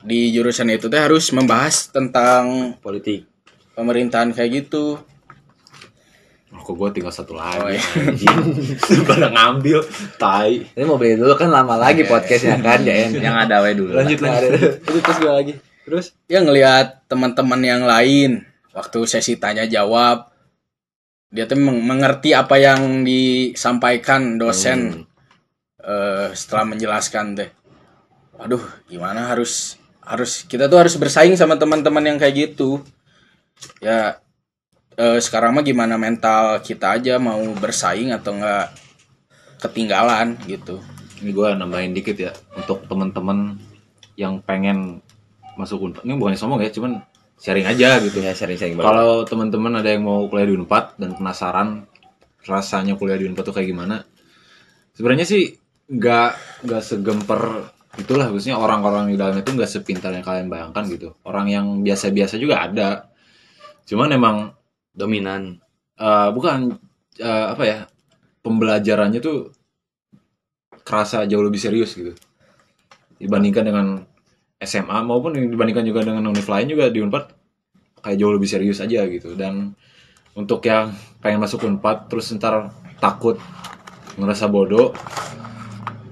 [0.00, 3.28] di jurusan itu teh harus membahas tentang Politik.
[3.72, 4.96] pemerintahan kayak gitu
[6.50, 7.78] Rokok gue tinggal satu Oh, lagi.
[7.78, 7.82] iya.
[8.10, 8.36] anjing.
[9.06, 9.86] Pada ngambil,
[10.18, 10.66] tai.
[10.66, 13.94] Ini mau beli dulu kan lama lagi podcastnya kan ya yang ada we dulu.
[13.94, 14.82] Lanjut Nah, lanjut.
[14.82, 15.54] Terus gua lagi.
[15.86, 20.26] Terus ya ngelihat teman-teman yang lain waktu sesi tanya jawab
[21.26, 25.06] dia tuh meng- mengerti apa yang disampaikan dosen
[25.78, 27.50] eh, setelah menjelaskan teh
[28.34, 29.78] waduh gimana harus
[30.10, 32.82] harus kita tuh harus bersaing sama teman-teman yang kayak gitu
[33.78, 34.18] ya
[34.98, 38.74] eh, sekarang mah gimana mental kita aja mau bersaing atau enggak
[39.60, 40.80] ketinggalan gitu
[41.20, 43.60] Ini gue nambahin dikit ya untuk teman-teman
[44.16, 45.04] yang pengen
[45.60, 46.08] masuk Unpad.
[46.08, 47.04] Ini bukan sombong ya, cuman
[47.36, 48.24] sharing aja gitu.
[48.24, 48.88] ya sering-sering banget.
[48.88, 51.84] Kalau teman-teman ada yang mau kuliah di Unpad dan penasaran
[52.48, 54.00] rasanya kuliah di Unpad tuh kayak gimana?
[54.96, 55.56] Sebenarnya sih
[55.92, 61.16] nggak nggak segemper itulah khususnya orang-orang di dalam itu nggak sepintar yang kalian bayangkan gitu.
[61.26, 63.10] Orang yang biasa-biasa juga ada.
[63.88, 64.36] Cuman emang
[64.94, 65.58] dominan.
[66.00, 66.80] eh, bukan
[67.20, 67.78] eh, apa ya
[68.40, 69.52] pembelajarannya tuh
[70.80, 72.16] kerasa jauh lebih serius gitu
[73.20, 73.86] dibandingkan dengan
[74.60, 77.24] SMA maupun dibandingkan juga dengan univ lain juga di Unpad
[78.00, 79.76] kayak jauh lebih serius aja gitu dan
[80.32, 83.36] untuk yang pengen masuk Unpad terus ntar takut
[84.16, 84.96] ngerasa bodoh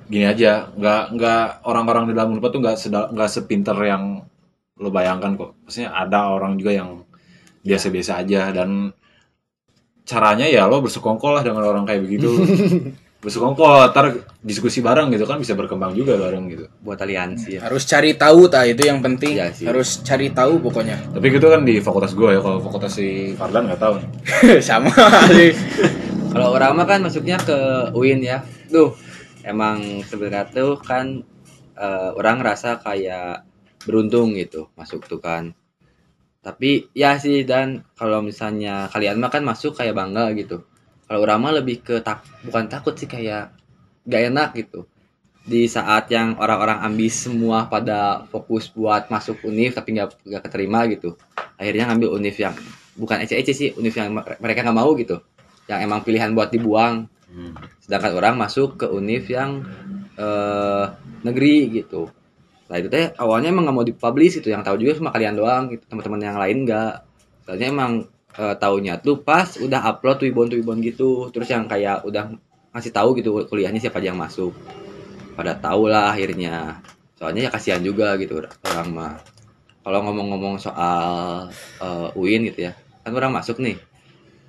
[0.09, 2.77] gini aja nggak nggak orang-orang di dalam Unpad tuh nggak
[3.13, 4.25] nggak sepinter yang
[4.79, 5.51] lo bayangkan kok.
[5.69, 7.05] Maksudnya ada orang juga yang
[7.63, 8.95] biasa-biasa aja dan
[10.09, 12.31] caranya ya lo bersekongkol lah dengan orang kayak begitu.
[13.19, 14.15] Bersekongkol ntar
[14.47, 16.71] diskusi bareng gitu kan bisa berkembang juga bareng gitu.
[16.87, 17.59] Buat aliansi.
[17.59, 19.35] Ya harus cari tahu ta itu yang penting.
[19.35, 19.67] Iya sih.
[19.67, 21.19] harus cari tahu pokoknya.
[21.19, 24.09] Tapi gitu kan di fakultas gue ya kalau fakultas si Fardan nggak tahu nih.
[24.71, 24.95] Sama.
[25.35, 25.51] Sih
[26.33, 27.57] Kalau orang mah kan masuknya ke
[27.97, 28.45] UIN ya.
[28.69, 28.93] Tuh,
[29.49, 31.25] emang sebenarnya tuh kan
[31.75, 33.49] eh, orang ngerasa kayak
[33.83, 35.57] beruntung gitu masuk tuh kan.
[36.45, 40.69] Tapi ya sih dan kalau misalnya kalian mah kan masuk kayak bangga gitu.
[41.09, 43.57] Kalau orang mah lebih ke tak bukan takut sih kayak
[44.05, 44.85] gak enak gitu.
[45.49, 50.85] Di saat yang orang-orang ambis semua pada fokus buat masuk univ tapi nggak nggak keterima
[50.93, 51.17] gitu.
[51.57, 52.53] Akhirnya ngambil univ yang
[53.01, 55.25] bukan ece-ece sih, univ yang mereka nggak mau gitu
[55.69, 57.07] yang emang pilihan buat dibuang
[57.85, 59.65] sedangkan orang masuk ke univ yang
[60.17, 60.85] eh,
[61.23, 62.09] negeri gitu.
[62.69, 65.73] Nah itu teh awalnya emang nggak mau dipublish gitu yang tahu juga cuma kalian doang
[65.73, 66.95] gitu teman-teman yang lain nggak.
[67.45, 67.93] Soalnya emang
[68.37, 72.33] eh, taunya tuh pas udah upload tuibon tuibon gitu terus yang kayak udah
[72.73, 74.53] ngasih tahu gitu kuliahnya siapa aja yang masuk.
[75.37, 76.83] Pada tahu lah akhirnya.
[77.19, 79.15] Soalnya ya kasihan juga gitu orang mah.
[79.83, 81.01] Kalau ngomong-ngomong soal
[81.81, 82.73] eh, UIN gitu ya
[83.05, 83.81] kan orang masuk nih.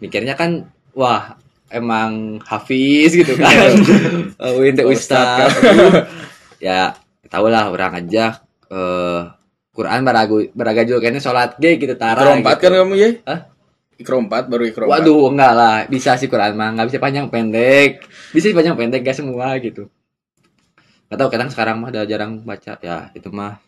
[0.03, 1.39] Mikirnya kan wah
[1.69, 3.73] emang hafiz gitu kan
[4.43, 5.51] Eh, UIN teh ustaz
[6.63, 6.95] ya
[7.27, 8.39] tau lah orang aja
[8.71, 9.21] eh
[9.75, 12.63] Quran baragu baraga juga kayaknya sholat ge gitu tara ikro empat gitu.
[12.67, 13.39] kan kamu ya Hah?
[13.99, 15.77] ikro empat baru ikro empat Waduh, enggak lah.
[15.91, 18.07] Bisa sih Quran mah, enggak bisa panjang pendek.
[18.31, 19.91] Bisa sih panjang pendek gak semua gitu.
[21.11, 22.79] Gak tahu kadang sekarang mah udah jarang baca.
[22.79, 23.59] Ya, itu mah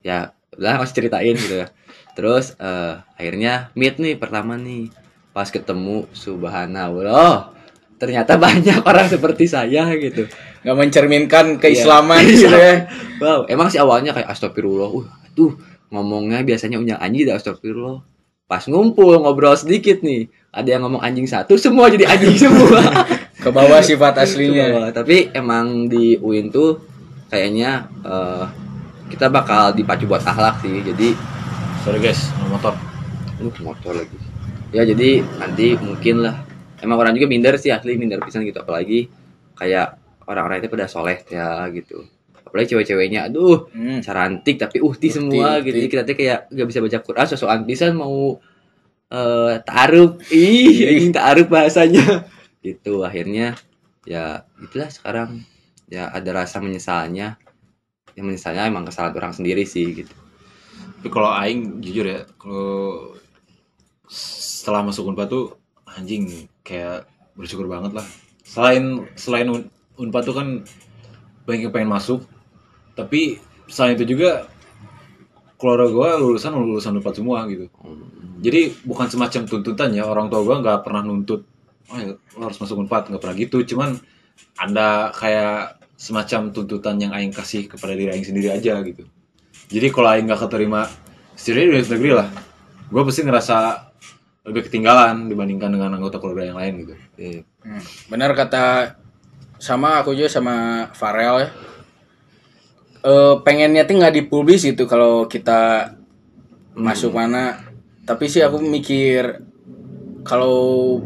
[0.00, 1.68] ya udah masih ceritain gitu ya.
[2.16, 4.88] Terus eh akhirnya meet nih pertama nih.
[5.38, 7.54] Pas ketemu subhanallah.
[8.02, 10.26] Ternyata banyak orang seperti saya gitu.
[10.66, 12.34] nggak mencerminkan keislaman Iya.
[12.34, 12.74] gitu ya
[13.22, 14.90] Wow, emang sih awalnya kayak astagfirullah.
[14.90, 15.54] Uh, tuh
[15.94, 18.02] ngomongnya biasanya unyang anjing dah astagfirullah.
[18.50, 22.82] Pas ngumpul ngobrol sedikit nih, ada yang ngomong anjing satu, semua jadi anjing semua.
[23.38, 24.90] ke bawah sifat aslinya.
[24.90, 26.82] Tapi emang di UIN tuh
[27.30, 28.44] kayaknya eh,
[29.14, 30.82] kita bakal dipacu buat akhlak sih.
[30.82, 31.14] Jadi,
[31.86, 32.74] sorry guys motor
[33.38, 34.27] uh, motor lagi.
[34.68, 36.44] Ya jadi nanti mungkin lah.
[36.78, 39.10] Emang orang juga minder sih asli minder pisan gitu apalagi
[39.58, 42.06] kayak orang-orang itu pada soleh ya gitu.
[42.46, 44.00] Apalagi cewek-ceweknya, aduh Hmm.
[44.00, 45.68] cantik tapi uhti Uhti, semua uhti.
[45.68, 48.40] gitu jadi kita tuh kayak gak bisa baca Quran sosokan pisan mau
[49.08, 52.28] eh ta'aruf ih ingin ta'aruf bahasanya
[52.60, 53.56] gitu akhirnya
[54.04, 55.44] ya itulah sekarang
[55.88, 57.36] ya ada rasa menyesalnya
[58.16, 60.12] yang menyesalnya emang kesalahan orang sendiri sih gitu
[61.00, 63.16] tapi kalau aing jujur ya kalau
[64.08, 65.46] setelah masuk unpad tuh
[65.84, 67.04] anjing kayak
[67.36, 68.06] bersyukur banget lah.
[68.42, 70.48] Selain selain Un- unpad tuh kan
[71.44, 72.24] banyak yang pengen masuk
[72.96, 74.48] tapi selain itu juga
[75.60, 77.68] keluarga gue lulusan lulusan unpad semua gitu.
[78.40, 81.44] Jadi bukan semacam tuntutan ya orang tua gue nggak pernah nuntut
[81.88, 83.12] oh ya, lo harus masuk unpad.
[83.12, 83.56] Nggak pernah gitu.
[83.74, 84.00] Cuman
[84.56, 89.04] ada kayak semacam tuntutan yang aing kasih kepada diri aing sendiri aja gitu.
[89.68, 90.86] Jadi kalau aing nggak keterima
[91.38, 92.28] setidaknya di negeri lah
[92.88, 93.56] gue pasti ngerasa
[94.48, 96.94] lebih ketinggalan dibandingkan dengan anggota keluarga yang lain gitu.
[97.20, 97.84] Eh, Hmm.
[98.08, 98.96] benar kata
[99.60, 101.48] sama aku juga sama Farel ya.
[103.04, 105.92] Eh pengennya tuh nggak dipublis gitu kalau kita
[106.72, 107.60] masuk mana.
[108.08, 109.44] Tapi sih aku mikir
[110.24, 110.96] kalau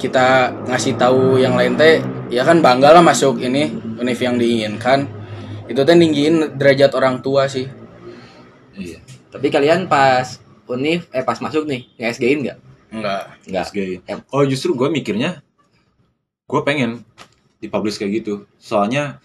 [0.00, 5.06] kita ngasih tahu yang lain teh ya kan bangga lah masuk ini univ yang diinginkan.
[5.70, 7.68] Itu teh ninggiin derajat orang tua sih.
[8.74, 8.98] Iya.
[9.30, 10.26] Tapi kalian pas
[10.70, 12.58] univ eh pas masuk nih nge SG-in nggak
[12.90, 13.78] enggak nggak SG.
[14.06, 15.42] Em- kalau justru gue mikirnya
[16.46, 17.02] gue pengen
[17.58, 19.18] dipublish kayak gitu soalnya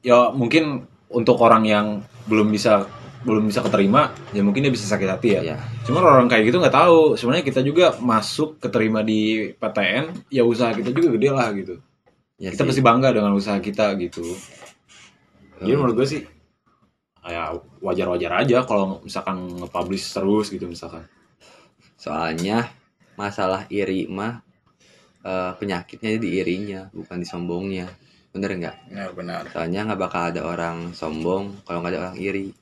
[0.00, 1.86] ya mungkin untuk orang yang
[2.24, 2.86] belum bisa
[3.26, 6.58] belum bisa keterima ya mungkin dia bisa sakit hati ya ya Cuman orang kayak gitu
[6.58, 7.14] nggak tahu.
[7.14, 11.78] Sebenarnya kita juga masuk keterima di PTN, ya usaha kita juga gede lah gitu.
[12.42, 12.68] ya kita sih.
[12.74, 14.26] pasti bangga dengan usaha kita gitu.
[15.62, 15.78] Jadi Hmm.
[15.78, 16.20] menurut gue sih,
[17.26, 17.42] ya
[17.82, 21.04] wajar-wajar aja kalau misalkan nge-publish terus gitu misalkan.
[21.96, 22.70] soalnya
[23.18, 24.44] masalah iri mah
[25.24, 27.88] eh, penyakitnya di irinya bukan di sombongnya
[28.30, 32.52] bener nggak benar benar soalnya nggak bakal ada orang sombong kalau nggak ada orang iri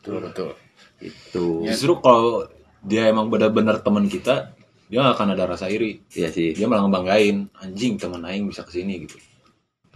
[0.00, 0.50] betul betul
[0.98, 2.46] itu Justru kalau
[2.82, 4.54] dia emang benar-benar teman kita,
[4.90, 6.02] dia gak akan ada rasa iri.
[6.14, 9.18] iya sih Dia malah ngebanggain, anjing teman aing bisa ke sini gitu.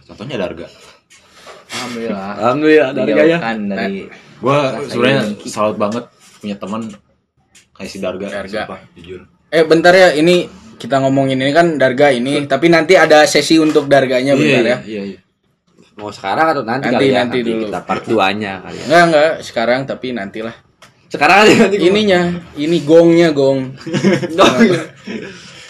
[0.03, 0.67] Contohnya Darga.
[1.65, 2.31] Alhamdulillah.
[2.37, 3.97] alhamdulillah dari gaya Dijauhkan dari
[4.37, 6.03] Gue Rasa sebenarnya salut banget
[6.37, 6.81] punya teman
[7.73, 8.27] kayak si Darga.
[8.29, 8.61] Darga.
[8.61, 9.19] sumpah, jujur.
[9.47, 13.85] eh bentar ya ini kita ngomongin ini kan darga ini tapi nanti ada sesi untuk
[13.85, 15.19] darganya bentar ya Iya, iya.
[15.93, 17.61] mau sekarang atau nanti, Nanti, kali ya nanti dulu.
[17.63, 18.85] kita part 2 nya kali ya.
[18.85, 20.55] Enggak enggak sekarang tapi nantilah.
[21.07, 22.21] sekarang aja nanti Ininya,
[22.55, 23.77] ini gongnya gong.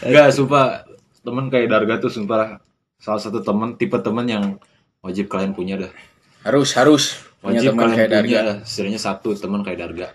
[0.01, 0.83] Enggak, sumpah
[1.19, 2.59] temen kayak Darga tuh sumpah
[2.97, 4.45] salah satu temen tipe temen yang
[5.03, 5.91] wajib kalian punya dah.
[6.41, 7.03] Harus harus
[7.37, 8.39] punya Wajib teman kalian kayak punya Darga.
[8.41, 8.57] dah.
[8.63, 10.07] Setidaknya satu temen kayak Darga.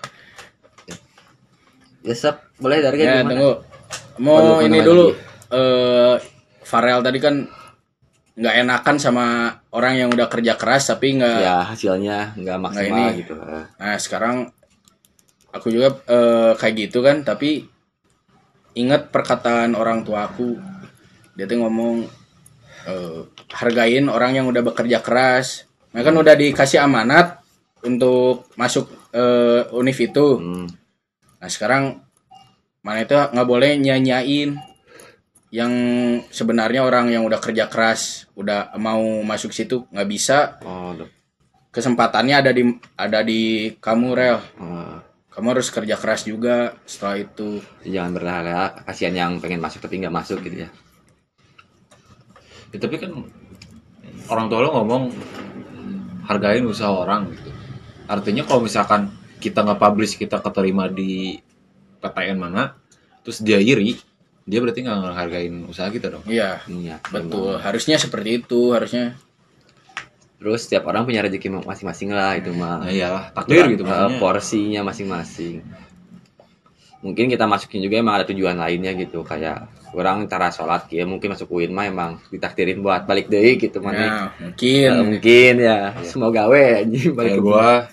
[2.01, 2.37] ya Sep.
[2.57, 3.53] boleh dari Ya, gimana tunggu.
[4.19, 5.07] Mau Waduh, ini dulu.
[5.49, 6.15] Eh
[6.65, 7.35] Farel tadi kan
[8.39, 9.25] nggak enakan sama
[9.75, 11.39] orang yang udah kerja keras tapi nggak.
[11.39, 13.19] ya hasilnya nggak maksimal ini.
[13.21, 13.35] gitu
[13.75, 14.37] Nah sekarang
[15.51, 17.67] aku juga eh, kayak gitu kan tapi
[18.73, 20.55] ingat perkataan orang tua aku
[21.35, 22.07] dia tuh ngomong
[22.89, 23.21] eh,
[23.53, 25.69] hargain orang yang udah bekerja keras.
[25.93, 27.45] Nah kan udah dikasih amanat
[27.85, 30.41] untuk masuk eh, univ itu.
[30.41, 30.67] Hmm.
[31.39, 32.01] Nah sekarang
[32.81, 34.57] mana itu nggak boleh nyanyain
[35.49, 35.73] yang
[36.29, 40.93] sebenarnya orang yang udah kerja keras udah mau masuk situ nggak bisa oh
[41.73, 44.97] kesempatannya ada di ada di kamu rel Eh,
[45.33, 50.13] kamu harus kerja keras juga setelah itu jangan berharap kasihan yang pengen masuk tapi nggak
[50.13, 50.71] masuk gitu ya
[52.69, 53.13] Ya, tapi kan
[54.29, 55.03] orang tua lo ngomong
[56.29, 57.51] hargain usaha orang gitu.
[58.05, 59.09] Artinya kalau misalkan
[59.41, 61.41] kita nggak publish kita keterima di
[61.99, 62.77] PTN mana,
[63.25, 63.97] terus dia iri,
[64.45, 66.25] dia berarti nggak ngehargain usaha kita dong.
[66.29, 69.17] iya Iya, betul harusnya seperti itu harusnya
[70.39, 72.87] Terus setiap orang punya rezeki masing-masing lah itu mah.
[72.87, 74.23] Nah, iyalah takdir gitu Eh, maksudnya.
[74.23, 75.67] porsinya masing-masing.
[76.99, 81.33] Mungkin kita masukin juga emang ada tujuan lainnya gitu kayak orang cara sholat ya mungkin
[81.33, 83.99] masuk UIN mah emang ditakdirin buat balik deh gitu mana.
[84.03, 85.79] nah mungkin Eh, mungkin ya.
[86.03, 87.87] Semoga we anjing balik gua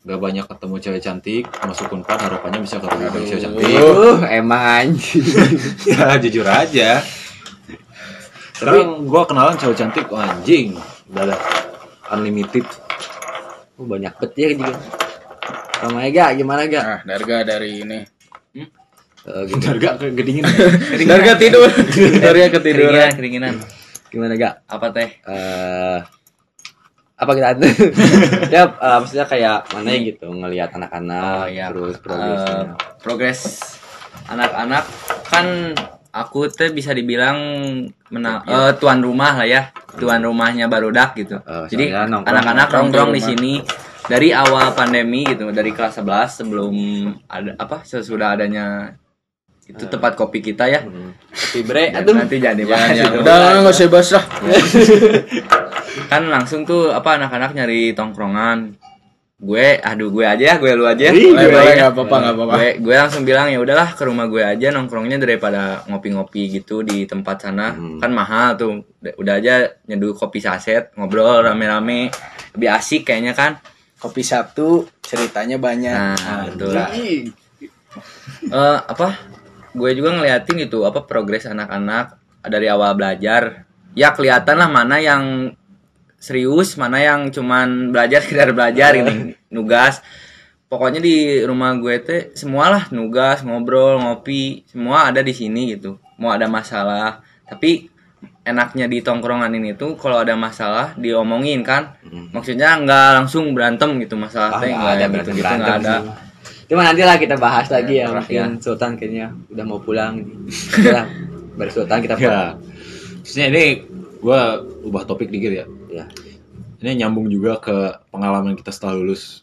[0.00, 3.64] gak banyak ketemu cewek cantik, masuk Unpad harapannya bisa ketemu cewek cantik.
[3.76, 5.24] Uh, emang anjing.
[5.92, 7.04] ya jujur aja.
[8.56, 10.76] Sekarang gua kenalan cewek cantik, oh, anjing,
[11.12, 11.36] udah ada
[12.16, 12.64] unlimited.
[13.76, 14.76] Oh, banyak bet ya juga.
[15.80, 16.80] Sama Ega gimana ga?
[16.80, 18.19] nah darga dari ini
[19.20, 19.60] Eh, gitu.
[19.62, 20.44] Harga kedingin.
[21.04, 21.68] darga tidur
[22.24, 23.54] darga ketiduran Keringinan, keringinan.
[24.08, 24.50] Gimana ga?
[24.64, 25.08] Apa teh?
[25.22, 25.98] eh
[27.14, 27.52] apa kita
[28.54, 31.68] ya eh, maksudnya kayak mana ya gitu ngelihat anak-anak Oh iya.
[31.68, 32.64] terus Eh, progresnya
[32.98, 33.40] progres
[34.24, 34.84] anak-anak
[35.26, 35.46] kan
[36.10, 37.36] aku teh bisa dibilang
[38.08, 39.68] mena- eh, tuan rumah lah ya.
[39.92, 41.36] Tuan rumahnya barudak gitu.
[41.38, 43.52] Eh, Jadi anak-anak nongkrong di sini
[44.02, 46.72] dari awal pandemi gitu, dari kelas 11 sebelum
[47.28, 48.96] ada apa sesudah adanya
[49.70, 50.82] itu tempat kopi kita ya.
[50.82, 51.14] Hmm.
[51.30, 52.14] Tapi bre aduh.
[52.18, 53.18] nanti jadi ya, bahas ya, itu.
[53.22, 54.24] udah nggak usah bahas lah.
[56.10, 58.74] Kan langsung tuh apa anak-anak nyari tongkrongan.
[59.40, 61.08] Gue aduh gue aja ya gue lu aja.
[61.16, 62.54] Ih, boleh nggak apa-apa nggak apa-apa.
[62.58, 67.08] Gue gue langsung bilang ya udahlah ke rumah gue aja nongkrongnya daripada ngopi-ngopi gitu di
[67.08, 67.72] tempat sana.
[67.72, 67.96] Hmm.
[68.02, 68.84] kan mahal tuh.
[69.16, 72.12] Udah- aja nyeduh kopi saset ngobrol rame-rame.
[72.52, 73.56] Lebih asik kayaknya kan.
[73.96, 75.94] Kopi satu ceritanya banyak.
[75.94, 76.76] Nah betul.
[77.00, 77.32] Ih,
[78.40, 79.18] Eh, apa
[79.74, 83.66] gue juga ngeliatin gitu apa progres anak-anak dari awal belajar.
[83.94, 85.54] Ya kelihatan lah mana yang
[86.20, 90.02] serius mana yang cuman belajar sekedar belajar ini nugas.
[90.70, 95.98] Pokoknya di rumah gue teh semualah nugas ngobrol ngopi semua ada di sini gitu.
[96.18, 97.26] Mau ada masalah.
[97.50, 97.90] Tapi
[98.46, 101.98] enaknya di tongkrongan ini tuh kalau ada masalah diomongin kan.
[102.06, 106.29] Maksudnya nggak langsung berantem gitu masalah ah, teh nggak ada gitu berantem gitu berantem ada.
[106.70, 110.22] Cuma nanti lah kita bahas lagi ya, mungkin Sultan kayaknya udah mau pulang.
[110.78, 111.02] Udah,
[111.58, 112.20] baru Sultan kita ya.
[112.22, 112.54] pulang.
[113.26, 113.64] Maksudnya ini
[114.22, 115.66] gua ubah topik dikit ya.
[115.90, 116.06] Ya.
[116.78, 117.74] Ini nyambung juga ke
[118.14, 119.42] pengalaman kita setelah lulus.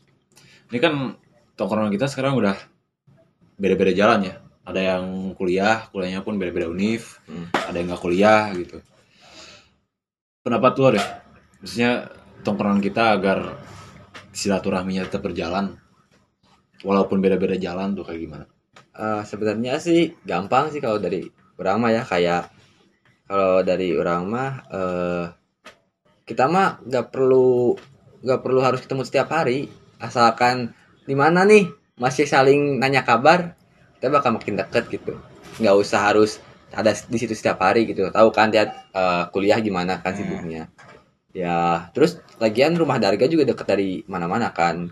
[0.71, 0.93] Ini kan
[1.59, 2.55] tongkrongan kita sekarang udah
[3.59, 4.35] beda-beda jalan ya.
[4.63, 7.51] Ada yang kuliah, kuliahnya pun beda-beda univ, Hmm.
[7.51, 8.79] ada yang nggak kuliah gitu.
[10.43, 11.07] Pendapat lo deh,
[11.59, 12.07] maksudnya
[12.43, 13.59] tongkrongan kita agar
[14.31, 15.75] silaturahminya tetap berjalan,
[16.85, 18.45] walaupun beda-beda jalan tuh kayak gimana?
[18.97, 21.21] Eh, sebenarnya sih gampang sih kalau dari
[21.61, 22.49] orang mah ya kayak
[23.29, 25.25] kalau dari orang mah eh
[26.25, 27.77] kita mah nggak perlu
[28.25, 29.69] nggak perlu harus ketemu setiap hari.
[30.01, 30.73] Asalkan
[31.05, 33.53] di mana nih masih saling nanya kabar
[33.97, 35.13] kita bakal makin deket gitu.
[35.61, 36.41] Nggak usah harus
[36.73, 38.09] ada di situ setiap hari gitu.
[38.09, 38.65] Tahu kan dia
[38.97, 40.73] eh, kuliah gimana kan sibuknya.
[41.37, 44.89] Ya terus lagian rumah Darga juga deket dari mana-mana kan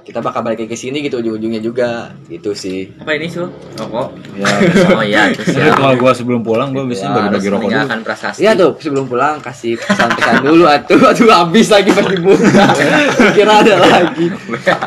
[0.00, 1.90] kita bakal balik ke sini gitu ujung-ujungnya juga
[2.26, 4.46] gitu sih apa ini sul rokok Ya,
[4.94, 8.02] oh iya itu Tapi siap kalau gua sebelum pulang gua biasanya Ya, bagi-bagi rokok dulu.
[8.02, 12.64] prasasti Iya tuh sebelum pulang kasih pesan-pesan dulu atuh atuh habis lagi pas dibuka.
[13.36, 14.26] Kira ada lagi.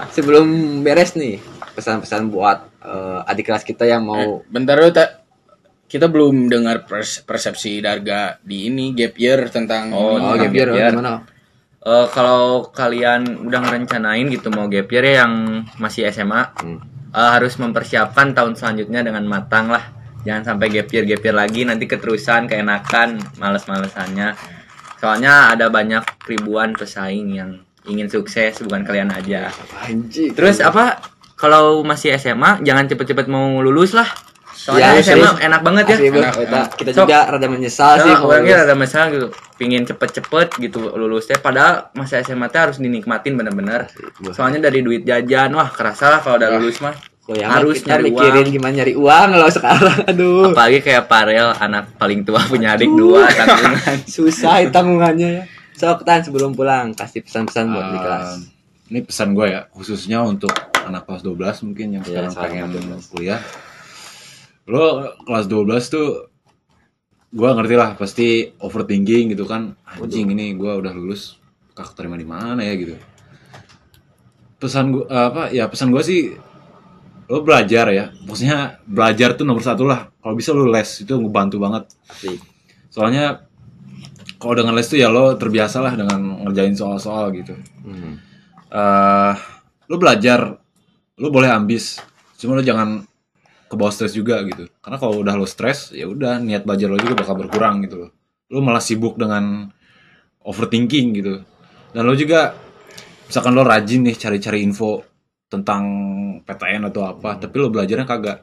[0.10, 0.46] Sebelum
[0.80, 1.38] beres nih
[1.72, 5.22] pesan-pesan buat eh, adik kelas kita yang mau bentar dulu tak
[5.86, 10.68] kita belum dengar pers- persepsi Darga di ini gap year tentang Oh, oh, gap year
[10.68, 10.92] gap year.
[10.92, 11.22] gimana?
[11.84, 16.80] Eh, kalau kalian udah ngerencanain gitu mau gap year ya yang masih SMA Hmm.
[17.12, 19.92] eh, harus mempersiapkan tahun selanjutnya dengan matang lah.
[20.24, 24.32] Jangan sampai gap year gap year lagi nanti keterusan keenakan males-malesannya.
[25.04, 29.52] Soalnya ada banyak ribuan pesaing yang ingin sukses bukan kalian aja.
[30.08, 31.04] Terus apa
[31.36, 34.08] kalau masih SMA jangan cepet-cepet mau lulus lah
[34.64, 35.44] soalnya Ya, SMA serius.
[35.44, 35.98] enak banget ya.
[36.00, 36.68] Enak, Kita, enak.
[36.74, 37.00] kita Sok.
[37.04, 38.66] juga rada menyesal sih Nah, kalau orangnya lulus.
[38.66, 43.92] ada masalah gitu pingin cepet-cepet gitu lulusnya padahal masa SMA teh harus dinikmatin bener-bener
[44.30, 48.04] soalnya dari duit jajan wah kerasa lah kalau udah lulus mah Goyang harus kita nyari
[48.06, 50.00] mikirin uang gimana nyari uang kalau sekarang.
[50.12, 50.44] Aduh.
[50.50, 55.44] apalagi kayak Parel anak paling tua punya adik dua tanggungan Susah tanggungannya ya.
[55.74, 58.30] Sok tan sebelum pulang kasih pesan-pesan buat di Ah, kelas.
[58.86, 62.70] Ini pesan gue ya, khususnya untuk anak kelas 12 mungkin yang Iya, sekarang sekarang pengen
[62.94, 63.08] 12.
[63.10, 63.40] kuliah.
[64.70, 66.08] Lo kelas 12 tuh
[67.34, 69.74] gue ngerti lah pasti overthinking gitu kan.
[69.90, 71.42] Anjing ini gue udah lulus,
[71.74, 72.96] kak terima di mana ya gitu.
[74.62, 76.22] Pesan gue apa ya pesan gue sih
[77.28, 78.06] lo belajar ya.
[78.24, 80.08] Maksudnya belajar tuh nomor satu lah.
[80.22, 81.90] Kalau bisa lo les itu ngebantu banget.
[82.94, 83.44] Soalnya
[84.38, 88.16] kalau dengan les tuh ya lo terbiasa lah dengan ngerjain soal-soal gitu Hmm.
[88.72, 89.34] eh
[89.92, 90.56] lu belajar
[91.20, 92.00] lu boleh ambis
[92.40, 93.04] cuma lu jangan
[93.74, 94.70] ke bawah stres juga gitu.
[94.80, 98.10] Karena kalau udah lo stres ya udah niat belajar lo juga bakal berkurang gitu loh.
[98.54, 99.74] Lu malah sibuk dengan
[100.46, 101.42] overthinking gitu.
[101.90, 102.54] Dan lo juga
[103.26, 105.02] misalkan lo rajin nih cari-cari info
[105.50, 105.84] tentang
[106.46, 108.40] PTN atau apa tapi lo belajarnya kagak.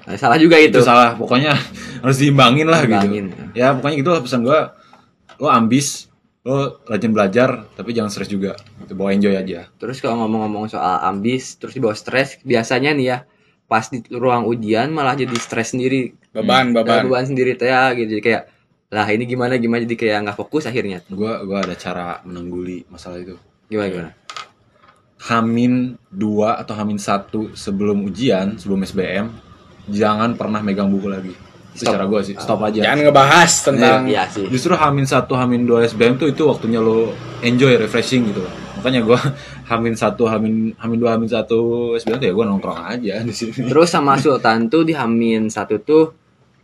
[0.00, 0.72] Nah, salah juga itu.
[0.72, 1.12] itu salah.
[1.12, 1.52] Pokoknya
[2.02, 3.24] harus diimbangin lah Diimbangin.
[3.28, 4.72] gitu ya pokoknya gitu lah pesan gua.
[5.40, 6.08] Lo ambis
[6.40, 8.56] lo rajin belajar tapi jangan stres juga.
[8.80, 9.68] Gitu bawa enjoy aja.
[9.76, 13.18] Terus kalau ngomong-ngomong soal ambis, terus dibawa stres, biasanya nih ya,
[13.70, 17.94] pas di ruang ujian malah jadi stres sendiri, beban Ada beban beban sendiri teh ya,
[17.94, 18.18] gitu.
[18.18, 18.42] Jadi kayak,
[18.90, 21.06] lah ini gimana gimana jadi kayak nggak fokus akhirnya.
[21.06, 23.38] gua gua ada cara menangguli masalah itu
[23.70, 24.10] Gimana gimana?
[25.20, 29.30] Hamin dua atau Hamin satu sebelum ujian sebelum SBM
[29.86, 31.32] jangan pernah megang buku lagi
[31.70, 31.92] itu Stop.
[31.94, 34.48] cara gua sih stop aja jangan ngebahas tentang Iya sih.
[34.50, 37.14] justru Hamin satu Hamin dua SBM tuh itu waktunya lo
[37.46, 39.20] enjoy refreshing gitu loh makanya gua
[39.70, 43.86] Hamin satu Hamin Hamin dua Hamin satu tuh ya gua nongkrong aja di sini Terus
[43.86, 46.04] sama Sultan tuh di Hamin satu tuh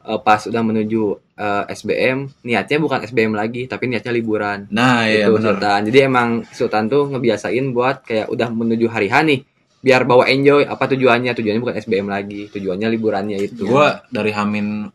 [0.03, 1.03] eh, pas udah menuju
[1.39, 4.67] eh, SBM, niatnya bukan SBM lagi, tapi niatnya liburan.
[4.75, 5.81] nah iya Itu benar Sultan.
[5.87, 9.41] Jadi emang Sultan tuh ngebiasain buat kayak udah menuju hari H nih,
[9.85, 10.67] biar bawa enjoy.
[10.67, 11.31] Apa tujuannya?
[11.37, 13.69] Tujuannya bukan SBM lagi, tujuannya liburannya itu.
[13.69, 14.91] gua dari Hamin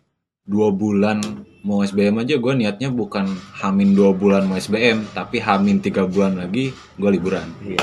[0.52, 1.24] dua bulan
[1.62, 3.24] mau SBM aja gua niatnya bukan
[3.56, 7.80] Hamin dua bulan mau SBM tapi Hamin tiga bulan lagi gua liburan Iya.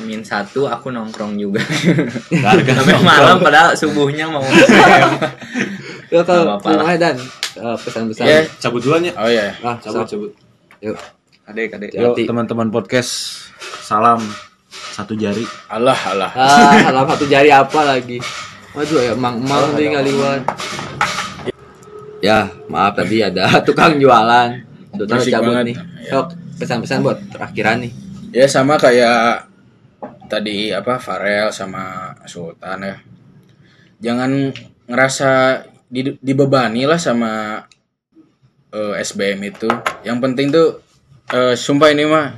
[0.00, 1.60] min satu aku nongkrong juga
[2.32, 5.10] sampai malam padahal subuhnya mau SBM.
[6.08, 7.20] Yo kalau rumah dan
[7.54, 8.24] eh, pesan-pesan.
[8.24, 8.40] Ya.
[8.58, 10.32] cabut duluan ya oh iya Ah, cabut so- cabut
[10.80, 10.96] Yuk.
[11.44, 12.24] adek adek Yo Hati.
[12.24, 13.44] teman-teman podcast
[13.78, 14.24] salam
[14.72, 18.18] satu jari Allah Allah Ah, salah satu jari apa lagi?
[18.72, 20.40] Waduh ya, emang emang tuh ngaliwan.
[22.18, 24.58] Ya, maaf tadi ada tukang jualan.
[24.90, 25.64] Berisik cabut banget.
[25.68, 25.76] nih.
[25.76, 26.10] Ya.
[26.10, 27.92] Sok, pesan-pesan buat terakhiran nih.
[28.28, 29.48] ya sama kayak
[30.26, 32.96] tadi apa Farel sama Sultan ya
[33.98, 34.52] jangan
[34.84, 35.30] ngerasa
[35.86, 37.64] di- dibebani lah sama
[38.68, 39.70] eh, SBM itu
[40.02, 40.84] yang penting tuh
[41.30, 42.36] eh, sumpah ini mah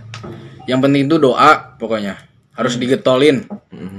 [0.64, 2.22] yang penting tuh doa pokoknya
[2.54, 3.98] harus digetolin Hmm,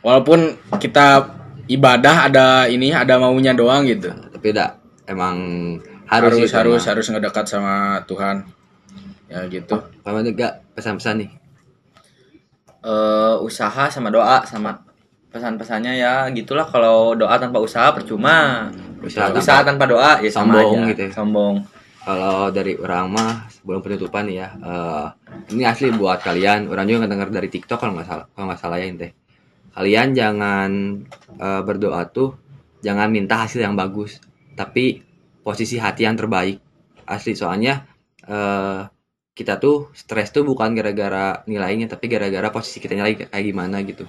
[0.00, 0.40] walaupun
[0.76, 1.24] kita
[1.66, 4.76] ibadah ada ini ada maunya doang gitu Tapi udah
[5.10, 5.36] emang
[6.06, 8.46] harus harus gitu, harus harus ngedekat sama Tuhan
[9.30, 9.74] ya gitu
[10.06, 11.30] Kamu juga pesan-pesan nih.
[12.80, 14.80] Eh, usaha sama doa sama
[15.30, 18.66] pesan-pesannya ya gitulah kalau doa tanpa usaha percuma
[19.04, 21.10] Usaha usaha, tanpa- tanpa doa ya sama Sombong aja gitu ya.
[21.12, 21.56] sombong
[22.00, 25.06] Kalau dari orang mah sebelum penutupan nih ya, eh,
[25.52, 26.72] ini asli buat kalian.
[26.72, 29.12] Orang juga dengar dari TikTok kalau nggak salah, kalau nggak salah ya teh.
[29.76, 30.70] Kalian jangan
[31.36, 32.40] eh, berdoa tuh,
[32.80, 34.16] jangan minta hasil yang bagus,
[34.60, 35.00] tapi
[35.40, 36.60] posisi hati yang terbaik.
[37.02, 37.88] Asli soalnya
[38.22, 38.84] eh,
[39.30, 44.04] kita tuh stres tuh bukan gara-gara nilainya, tapi gara-gara posisi kita lagi kayak gimana gitu.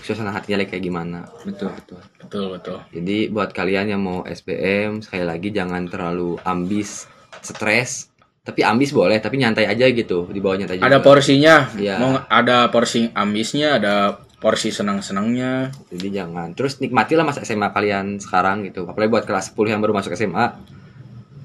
[0.00, 1.18] Suasana hatinya lagi kayak gimana.
[1.44, 7.04] betul betul betul betul Jadi buat kalian yang mau SBM sekali lagi jangan terlalu ambis,
[7.44, 8.08] stres.
[8.42, 10.88] Tapi ambis boleh, tapi nyantai aja gitu, di bawah nyantai juga.
[10.90, 11.94] ada porsinya Iya.
[12.02, 16.50] mau ada porsi ambisnya ada porsi senang-senangnya Jadi jangan.
[16.58, 18.90] Terus nikmatilah masa SMA kalian sekarang gitu.
[18.90, 20.58] Apalagi buat kelas 10 yang baru masuk SMA.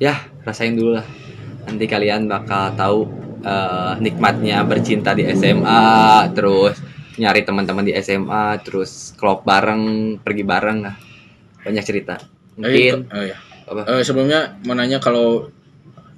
[0.01, 1.05] Ya, rasain dulu lah.
[1.69, 2.99] Nanti kalian bakal tahu
[3.45, 5.85] eh, nikmatnya bercinta di SMA,
[6.33, 6.81] terus
[7.21, 10.95] nyari teman-teman di SMA, terus klop bareng, pergi bareng lah.
[11.61, 12.17] Banyak cerita.
[12.17, 13.37] Eh, Mungkin oh, iya.
[13.69, 13.81] apa?
[13.93, 15.53] Eh, sebelumnya mau nanya kalau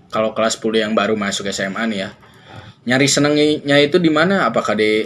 [0.08, 2.12] kalau kelas 10 yang baru masuk SMA nih ya
[2.88, 4.48] nyari senengnya itu di mana?
[4.48, 5.06] Apakah di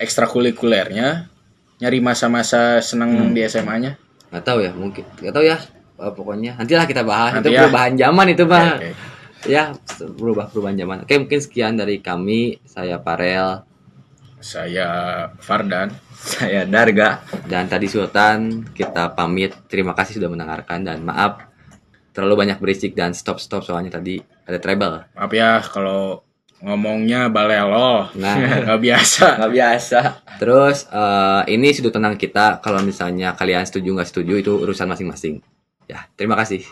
[0.00, 1.28] ekstrakurikulernya?
[1.76, 3.96] Nyari masa-masa seneng di SMA-nya?
[4.30, 5.58] nggak tahu ya mungkin nggak tahu ya
[6.00, 7.60] Eh, pokoknya nantilah kita bahas Nanti itu ya.
[7.60, 8.90] perubahan zaman itu mah Oke, oke.
[9.44, 9.62] ya
[10.16, 13.60] berubah perubahan zaman oke mungkin sekian dari kami saya Parel
[14.38, 14.88] Saya
[15.36, 15.92] Fardan.
[16.14, 17.20] Saya Darga.
[17.44, 21.44] dan tadi Sultan kita pamit terima kasih sudah mendengarkan dan maaf
[22.10, 26.24] terlalu banyak berisik dan stop stop soalnya tadi ada treble Maaf ya kalau
[26.60, 28.08] ngomongnya balelo.
[28.16, 28.36] Nah.
[28.68, 29.26] Nggak biasa.
[29.40, 30.00] Nggak biasa.
[30.40, 35.44] terus eh, ini sudut tenang kita kalau misalnya kalian setuju nggak setuju itu urusan masing-masing
[35.84, 36.64] ya terima kasih